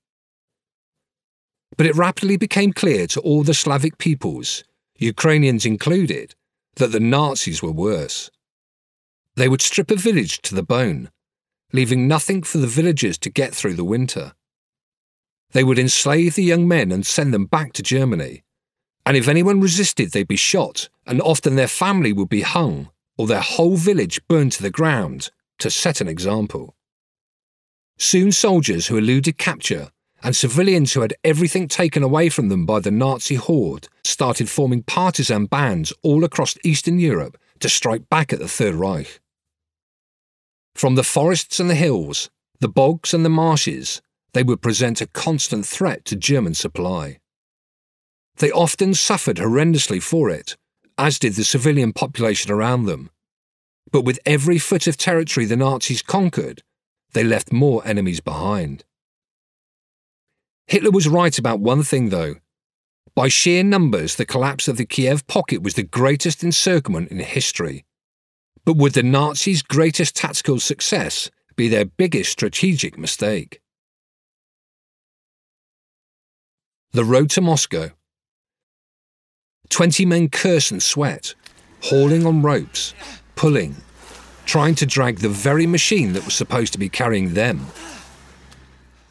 But 1.76 1.86
it 1.86 1.96
rapidly 1.96 2.36
became 2.36 2.72
clear 2.72 3.06
to 3.08 3.20
all 3.20 3.44
the 3.44 3.54
Slavic 3.54 3.98
peoples, 3.98 4.64
Ukrainians 4.98 5.64
included, 5.64 6.34
that 6.76 6.92
the 6.92 7.00
Nazis 7.00 7.62
were 7.62 7.72
worse. 7.72 8.30
They 9.36 9.48
would 9.48 9.62
strip 9.62 9.90
a 9.90 9.96
village 9.96 10.42
to 10.42 10.54
the 10.54 10.62
bone, 10.62 11.10
leaving 11.72 12.06
nothing 12.06 12.42
for 12.42 12.58
the 12.58 12.66
villagers 12.66 13.18
to 13.18 13.30
get 13.30 13.54
through 13.54 13.74
the 13.74 13.84
winter. 13.84 14.32
They 15.52 15.64
would 15.64 15.78
enslave 15.78 16.34
the 16.34 16.44
young 16.44 16.66
men 16.66 16.90
and 16.90 17.06
send 17.06 17.32
them 17.32 17.46
back 17.46 17.72
to 17.74 17.82
Germany. 17.82 18.42
And 19.04 19.16
if 19.16 19.28
anyone 19.28 19.60
resisted, 19.60 20.12
they'd 20.12 20.28
be 20.28 20.36
shot, 20.36 20.88
and 21.06 21.20
often 21.20 21.56
their 21.56 21.68
family 21.68 22.12
would 22.12 22.28
be 22.28 22.42
hung 22.42 22.90
or 23.18 23.26
their 23.26 23.40
whole 23.40 23.76
village 23.76 24.20
burned 24.28 24.52
to 24.52 24.62
the 24.62 24.70
ground 24.70 25.30
to 25.58 25.70
set 25.70 26.00
an 26.00 26.08
example. 26.08 26.74
Soon, 27.98 28.32
soldiers 28.32 28.86
who 28.86 28.96
eluded 28.96 29.38
capture 29.38 29.90
and 30.22 30.34
civilians 30.34 30.92
who 30.92 31.00
had 31.00 31.14
everything 31.24 31.68
taken 31.68 32.02
away 32.02 32.28
from 32.28 32.48
them 32.48 32.64
by 32.64 32.80
the 32.80 32.90
Nazi 32.90 33.34
horde 33.34 33.88
started 34.04 34.48
forming 34.48 34.82
partisan 34.82 35.46
bands 35.46 35.92
all 36.02 36.24
across 36.24 36.56
Eastern 36.64 36.98
Europe 36.98 37.36
to 37.60 37.68
strike 37.68 38.08
back 38.08 38.32
at 38.32 38.38
the 38.38 38.48
Third 38.48 38.74
Reich. 38.74 39.20
From 40.74 40.94
the 40.94 41.04
forests 41.04 41.60
and 41.60 41.68
the 41.68 41.74
hills, 41.74 42.30
the 42.60 42.68
bogs 42.68 43.12
and 43.12 43.24
the 43.24 43.28
marshes, 43.30 44.00
they 44.32 44.42
would 44.42 44.62
present 44.62 45.00
a 45.00 45.06
constant 45.06 45.66
threat 45.66 46.04
to 46.06 46.16
German 46.16 46.54
supply. 46.54 47.18
They 48.36 48.50
often 48.50 48.94
suffered 48.94 49.36
horrendously 49.36 50.02
for 50.02 50.30
it, 50.30 50.56
as 50.96 51.18
did 51.18 51.34
the 51.34 51.44
civilian 51.44 51.92
population 51.92 52.50
around 52.50 52.86
them. 52.86 53.10
But 53.90 54.04
with 54.04 54.20
every 54.24 54.58
foot 54.58 54.86
of 54.86 54.96
territory 54.96 55.44
the 55.44 55.56
Nazis 55.56 56.02
conquered, 56.02 56.62
they 57.12 57.24
left 57.24 57.52
more 57.52 57.86
enemies 57.86 58.20
behind. 58.20 58.84
Hitler 60.66 60.90
was 60.90 61.08
right 61.08 61.36
about 61.38 61.60
one 61.60 61.82
thing, 61.82 62.08
though. 62.08 62.36
By 63.14 63.28
sheer 63.28 63.62
numbers, 63.62 64.16
the 64.16 64.24
collapse 64.24 64.68
of 64.68 64.78
the 64.78 64.86
Kiev 64.86 65.26
pocket 65.26 65.62
was 65.62 65.74
the 65.74 65.82
greatest 65.82 66.42
encirclement 66.42 67.10
in 67.10 67.18
history. 67.18 67.84
But 68.64 68.76
would 68.76 68.92
the 68.92 69.02
Nazis' 69.02 69.62
greatest 69.62 70.14
tactical 70.14 70.60
success 70.60 71.30
be 71.56 71.68
their 71.68 71.84
biggest 71.84 72.30
strategic 72.30 72.96
mistake? 72.96 73.60
The 76.92 77.04
road 77.04 77.30
to 77.30 77.40
Moscow. 77.40 77.90
Twenty 79.68 80.04
men 80.04 80.28
curse 80.28 80.70
and 80.70 80.82
sweat, 80.82 81.34
hauling 81.84 82.26
on 82.26 82.42
ropes, 82.42 82.94
pulling, 83.34 83.76
trying 84.44 84.74
to 84.76 84.86
drag 84.86 85.18
the 85.18 85.28
very 85.28 85.66
machine 85.66 86.12
that 86.12 86.24
was 86.24 86.34
supposed 86.34 86.72
to 86.74 86.78
be 86.78 86.88
carrying 86.88 87.34
them. 87.34 87.66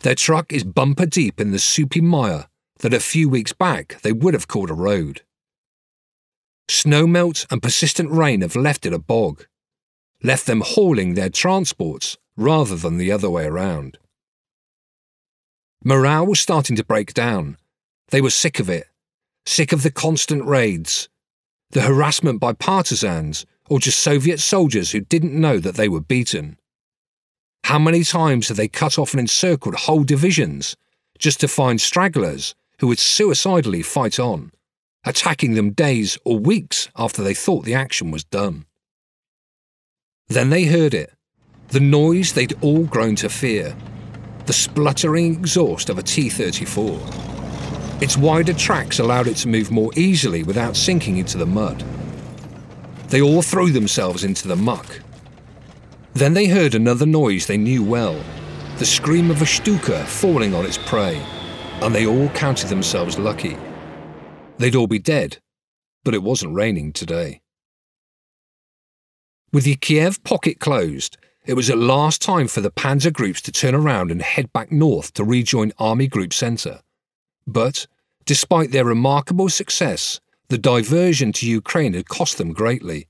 Their 0.02 0.16
truck 0.16 0.54
is 0.54 0.64
bumper 0.64 1.06
deep 1.06 1.42
in 1.42 1.52
the 1.52 1.60
soupy 1.60 2.02
mire 2.02 2.48
that 2.80 2.94
a 2.94 3.00
few 3.00 3.28
weeks 3.28 3.54
back 3.54 4.00
they 4.02 4.12
would 4.12 4.34
have 4.34 4.48
called 4.48 4.70
a 4.70 4.76
road. 4.76 5.24
Snowmelt 6.70 7.46
and 7.52 7.62
persistent 7.62 8.12
rain 8.12 8.42
have 8.42 8.56
left 8.56 8.86
it 8.86 8.94
a 8.94 9.00
bog, 9.00 9.46
left 10.24 10.46
them 10.46 10.62
hauling 10.62 11.14
their 11.14 11.30
transports 11.30 12.18
rather 12.38 12.76
than 12.76 12.98
the 12.98 13.12
other 13.12 13.30
way 13.30 13.46
around. 13.46 13.98
Morale 15.84 16.28
was 16.28 16.40
starting 16.40 16.76
to 16.76 16.86
break 16.86 17.14
down. 17.14 17.58
They 18.10 18.22
were 18.22 18.30
sick 18.30 18.60
of 18.60 18.70
it, 18.70 18.88
sick 19.46 19.72
of 19.72 19.84
the 19.84 19.92
constant 19.92 20.46
raids, 20.46 21.10
the 21.72 21.82
harassment 21.82 22.40
by 22.40 22.54
partisans 22.54 23.46
or 23.70 23.80
just 23.80 24.00
Soviet 24.00 24.40
soldiers 24.40 24.92
who 24.92 25.00
didn't 25.00 25.34
know 25.34 25.58
that 25.58 25.76
they 25.76 25.88
were 25.88 26.02
beaten. 26.02 26.58
How 27.64 27.80
many 27.80 28.04
times 28.04 28.50
have 28.50 28.58
they 28.58 28.68
cut 28.68 29.00
off 29.00 29.14
and 29.14 29.20
encircled 29.22 29.76
whole 29.76 30.04
divisions 30.04 30.76
just 31.18 31.40
to 31.40 31.48
find 31.48 31.80
stragglers 31.80 32.54
who 32.80 32.88
would 32.88 33.00
suicidally 33.00 33.82
fight 33.82 34.20
on, 34.20 34.52
attacking 35.06 35.54
them 35.54 35.72
days 35.72 36.18
or 36.26 36.38
weeks 36.40 36.90
after 36.96 37.24
they 37.24 37.34
thought 37.34 37.66
the 37.66 37.74
action 37.74 38.12
was 38.12 38.24
done? 38.24 38.66
Then 40.28 40.50
they 40.50 40.66
heard 40.66 40.94
it 40.94 41.14
the 41.70 41.80
noise 41.80 42.34
they'd 42.34 42.58
all 42.62 42.84
grown 42.84 43.16
to 43.16 43.30
fear 43.30 43.76
the 44.46 44.54
spluttering 44.54 45.34
exhaust 45.36 45.90
of 45.90 45.98
a 45.98 46.04
T 46.04 46.30
34. 46.30 47.00
Its 48.02 48.18
wider 48.18 48.54
tracks 48.54 49.00
allowed 49.00 49.28
it 49.28 49.38
to 49.38 49.48
move 49.48 49.72
more 49.72 49.92
easily 49.96 50.44
without 50.44 50.76
sinking 50.76 51.18
into 51.18 51.38
the 51.38 51.46
mud. 51.46 51.84
They 53.08 53.22
all 53.22 53.42
threw 53.42 53.72
themselves 53.72 54.24
into 54.24 54.48
the 54.48 54.56
muck 54.56 55.02
then 56.14 56.34
they 56.34 56.48
heard 56.48 56.76
another 56.76 57.06
noise 57.06 57.46
they 57.46 57.58
knew 57.58 57.84
well 57.84 58.22
the 58.78 58.86
scream 58.86 59.32
of 59.32 59.42
a 59.42 59.46
Stuka 59.46 60.04
falling 60.06 60.54
on 60.56 60.66
its 60.66 60.78
prey, 60.78 61.22
and 61.82 61.94
they 61.94 62.08
all 62.08 62.30
counted 62.30 62.68
themselves 62.68 63.20
lucky. 63.20 63.56
They'd 64.62 64.76
all 64.76 64.86
be 64.86 65.00
dead, 65.00 65.40
but 66.04 66.14
it 66.14 66.22
wasn't 66.22 66.54
raining 66.54 66.94
today. 66.94 67.42
With 69.52 69.64
the 69.64 69.76
Kiev 69.76 70.24
pocket 70.24 70.60
closed, 70.60 71.18
it 71.48 71.56
was 71.56 71.72
at 71.72 71.80
last 71.80 72.22
time 72.22 72.48
for 72.48 72.62
the 72.62 72.70
panzer 72.70 73.12
groups 73.12 73.42
to 73.42 73.52
turn 73.52 73.74
around 73.74 74.12
and 74.12 74.22
head 74.22 74.54
back 74.54 74.72
north 74.72 75.14
to 75.14 75.24
rejoin 75.24 75.72
Army 75.80 76.06
Group 76.06 76.32
Centre. 76.32 76.82
But, 77.48 77.88
despite 78.26 78.72
their 78.72 78.86
remarkable 78.86 79.50
success, 79.50 80.20
the 80.50 80.60
diversion 80.60 81.34
to 81.34 81.50
Ukraine 81.50 81.96
had 81.96 82.08
cost 82.08 82.38
them 82.38 82.54
greatly. 82.54 83.08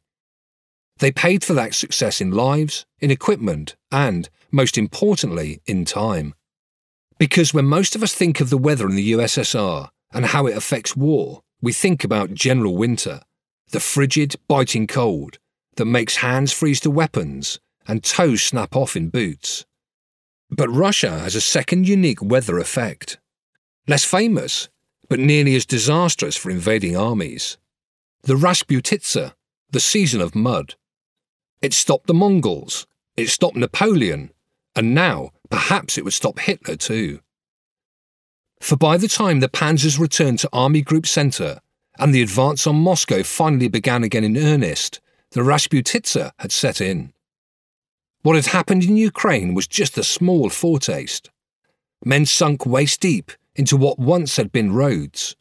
They 1.00 1.12
paid 1.12 1.44
for 1.44 1.54
that 1.56 1.76
success 1.76 2.22
in 2.22 2.32
lives, 2.32 2.86
in 3.02 3.12
equipment, 3.12 3.76
and, 3.92 4.30
most 4.52 4.78
importantly, 4.78 5.62
in 5.66 5.84
time. 5.84 6.34
Because 7.20 7.54
when 7.54 7.66
most 7.66 7.94
of 7.94 8.04
us 8.04 8.14
think 8.14 8.40
of 8.40 8.50
the 8.50 8.58
weather 8.58 8.88
in 8.88 8.96
the 8.96 9.12
USSR 9.12 9.90
and 10.14 10.28
how 10.28 10.46
it 10.48 10.58
affects 10.58 10.96
war, 10.96 11.44
we 11.62 11.74
think 11.74 12.04
about 12.04 12.34
general 12.34 12.76
winter, 12.76 13.22
the 13.72 13.80
frigid, 13.80 14.36
biting 14.48 14.88
cold 14.88 15.38
that 15.76 15.86
makes 15.86 16.18
hands 16.18 16.52
freeze 16.52 16.80
to 16.82 16.92
weapons 16.92 17.60
and 17.88 18.04
toes 18.04 18.42
snap 18.42 18.76
off 18.76 18.96
in 18.96 19.10
boots. 19.10 19.66
But 20.50 20.70
Russia 20.70 21.20
has 21.20 21.36
a 21.36 21.42
second 21.42 21.88
unique 21.88 22.22
weather 22.22 22.60
effect. 22.60 23.18
Less 23.88 24.04
famous, 24.04 24.70
but 25.08 25.20
nearly 25.20 25.56
as 25.56 25.66
disastrous 25.66 26.36
for 26.36 26.50
invading 26.50 26.96
armies. 26.96 27.58
The 28.24 28.36
Rasputitsa, 28.36 29.34
the 29.72 29.80
season 29.80 30.22
of 30.22 30.36
mud. 30.36 30.76
It 31.62 31.74
stopped 31.74 32.08
the 32.08 32.14
Mongols, 32.14 32.86
it 33.16 33.30
stopped 33.30 33.56
Napoleon, 33.56 34.32
and 34.76 34.94
now 34.94 35.32
perhaps 35.50 35.98
it 35.98 36.04
would 36.04 36.14
stop 36.14 36.40
Hitler 36.40 36.76
too. 36.76 37.20
For 38.62 38.78
by 38.78 38.98
the 38.98 39.08
time 39.08 39.40
the 39.40 39.50
panzers 39.50 40.00
returned 40.00 40.40
to 40.40 40.50
Army 40.54 40.82
Group 40.82 41.08
Centre 41.08 41.62
and 41.98 42.14
the 42.14 42.22
advance 42.22 42.68
on 42.68 42.76
Moscow 42.76 43.24
finally 43.24 43.68
began 43.68 44.04
again 44.04 44.24
in 44.24 44.38
earnest, 44.38 45.02
the 45.32 45.42
Rasputitsa 45.42 46.32
had 46.38 46.52
set 46.52 46.80
in. 46.80 47.12
What 48.22 48.36
had 48.36 48.46
happened 48.46 48.84
in 48.84 48.98
Ukraine 48.98 49.56
was 49.56 49.68
just 49.68 49.98
a 49.98 50.04
small 50.04 50.50
foretaste. 50.52 51.32
Men 52.06 52.28
sunk 52.28 52.66
waist 52.66 53.02
deep 53.02 53.32
into 53.56 53.76
what 53.76 53.98
once 53.98 54.38
had 54.38 54.52
been 54.52 54.74
roads. 54.74 55.36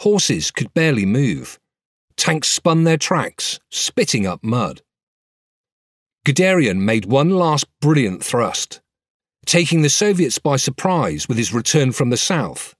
Horses 0.00 0.50
could 0.50 0.72
barely 0.72 1.04
move. 1.04 1.60
Tanks 2.16 2.48
spun 2.48 2.84
their 2.84 2.96
tracks, 2.96 3.60
spitting 3.70 4.26
up 4.26 4.42
mud. 4.42 4.80
Guderian 6.24 6.78
made 6.78 7.04
one 7.04 7.30
last 7.30 7.66
brilliant 7.80 8.24
thrust, 8.24 8.80
taking 9.46 9.82
the 9.82 9.88
Soviets 9.88 10.38
by 10.38 10.56
surprise 10.56 11.28
with 11.28 11.38
his 11.38 11.52
return 11.52 11.92
from 11.92 12.10
the 12.10 12.16
south. 12.16 12.74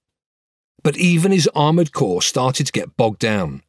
But 0.83 0.96
even 0.96 1.33
his 1.33 1.48
armoured 1.55 1.92
corps 1.92 2.22
started 2.22 2.66
to 2.66 2.72
get 2.72 2.96
bogged 2.96 3.20
down. 3.20 3.62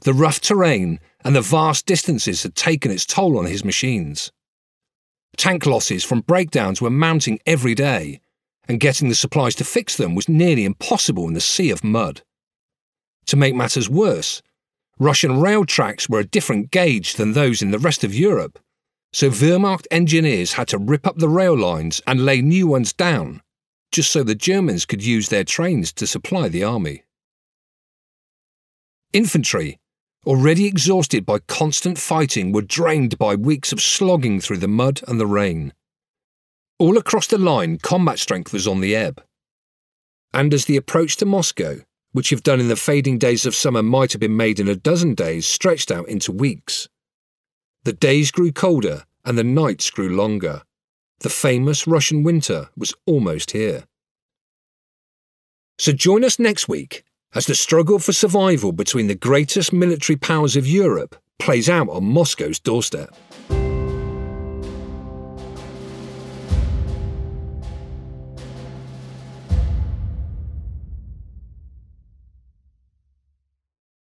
The 0.00 0.12
rough 0.12 0.40
terrain 0.40 1.00
and 1.24 1.34
the 1.34 1.40
vast 1.40 1.86
distances 1.86 2.42
had 2.42 2.54
taken 2.54 2.90
its 2.90 3.06
toll 3.06 3.38
on 3.38 3.46
his 3.46 3.64
machines. 3.64 4.32
Tank 5.36 5.64
losses 5.64 6.04
from 6.04 6.20
breakdowns 6.20 6.82
were 6.82 6.90
mounting 6.90 7.38
every 7.46 7.74
day, 7.74 8.20
and 8.68 8.80
getting 8.80 9.08
the 9.08 9.14
supplies 9.14 9.54
to 9.56 9.64
fix 9.64 9.96
them 9.96 10.14
was 10.14 10.28
nearly 10.28 10.64
impossible 10.64 11.26
in 11.26 11.34
the 11.34 11.40
sea 11.40 11.70
of 11.70 11.84
mud. 11.84 12.22
To 13.26 13.36
make 13.36 13.54
matters 13.54 13.88
worse, 13.88 14.42
Russian 14.98 15.40
rail 15.40 15.64
tracks 15.64 16.08
were 16.08 16.20
a 16.20 16.24
different 16.24 16.70
gauge 16.70 17.14
than 17.14 17.32
those 17.32 17.62
in 17.62 17.70
the 17.70 17.78
rest 17.78 18.04
of 18.04 18.14
Europe, 18.14 18.58
so 19.12 19.30
Wehrmacht 19.30 19.86
engineers 19.90 20.54
had 20.54 20.68
to 20.68 20.78
rip 20.78 21.06
up 21.06 21.18
the 21.18 21.28
rail 21.28 21.56
lines 21.56 22.00
and 22.06 22.24
lay 22.24 22.40
new 22.40 22.66
ones 22.66 22.92
down, 22.92 23.42
just 23.90 24.10
so 24.10 24.22
the 24.22 24.34
Germans 24.34 24.86
could 24.86 25.04
use 25.04 25.28
their 25.28 25.44
trains 25.44 25.92
to 25.92 26.06
supply 26.06 26.48
the 26.48 26.64
army. 26.64 27.04
Infantry, 29.12 29.78
already 30.26 30.66
exhausted 30.66 31.26
by 31.26 31.38
constant 31.40 31.98
fighting, 31.98 32.52
were 32.52 32.62
drained 32.62 33.18
by 33.18 33.34
weeks 33.34 33.72
of 33.72 33.82
slogging 33.82 34.40
through 34.40 34.58
the 34.58 34.68
mud 34.68 35.02
and 35.06 35.20
the 35.20 35.26
rain. 35.26 35.74
All 36.78 36.96
across 36.96 37.26
the 37.26 37.38
line, 37.38 37.78
combat 37.78 38.18
strength 38.18 38.52
was 38.52 38.66
on 38.66 38.80
the 38.80 38.96
ebb. 38.96 39.22
And 40.32 40.54
as 40.54 40.64
the 40.64 40.78
approach 40.78 41.16
to 41.18 41.26
Moscow, 41.26 41.80
which 42.12 42.32
if 42.32 42.42
done 42.42 42.60
in 42.60 42.68
the 42.68 42.76
fading 42.76 43.18
days 43.18 43.44
of 43.44 43.54
summer 43.54 43.82
might 43.82 44.12
have 44.12 44.20
been 44.20 44.36
made 44.36 44.58
in 44.58 44.68
a 44.68 44.76
dozen 44.76 45.14
days, 45.14 45.46
stretched 45.46 45.90
out 45.90 46.08
into 46.08 46.32
weeks. 46.32 46.88
The 47.84 47.92
days 47.92 48.30
grew 48.30 48.52
colder 48.52 49.04
and 49.24 49.36
the 49.36 49.44
nights 49.44 49.90
grew 49.90 50.08
longer. 50.08 50.62
The 51.20 51.28
famous 51.28 51.86
Russian 51.86 52.22
winter 52.22 52.68
was 52.76 52.94
almost 53.06 53.50
here. 53.50 53.84
So 55.78 55.92
join 55.92 56.24
us 56.24 56.38
next 56.38 56.68
week 56.68 57.04
as 57.34 57.46
the 57.46 57.54
struggle 57.54 57.98
for 57.98 58.12
survival 58.12 58.72
between 58.72 59.08
the 59.08 59.14
greatest 59.14 59.72
military 59.72 60.16
powers 60.16 60.54
of 60.54 60.66
Europe 60.66 61.16
plays 61.38 61.68
out 61.68 61.88
on 61.88 62.04
Moscow's 62.04 62.60
doorstep. 62.60 63.14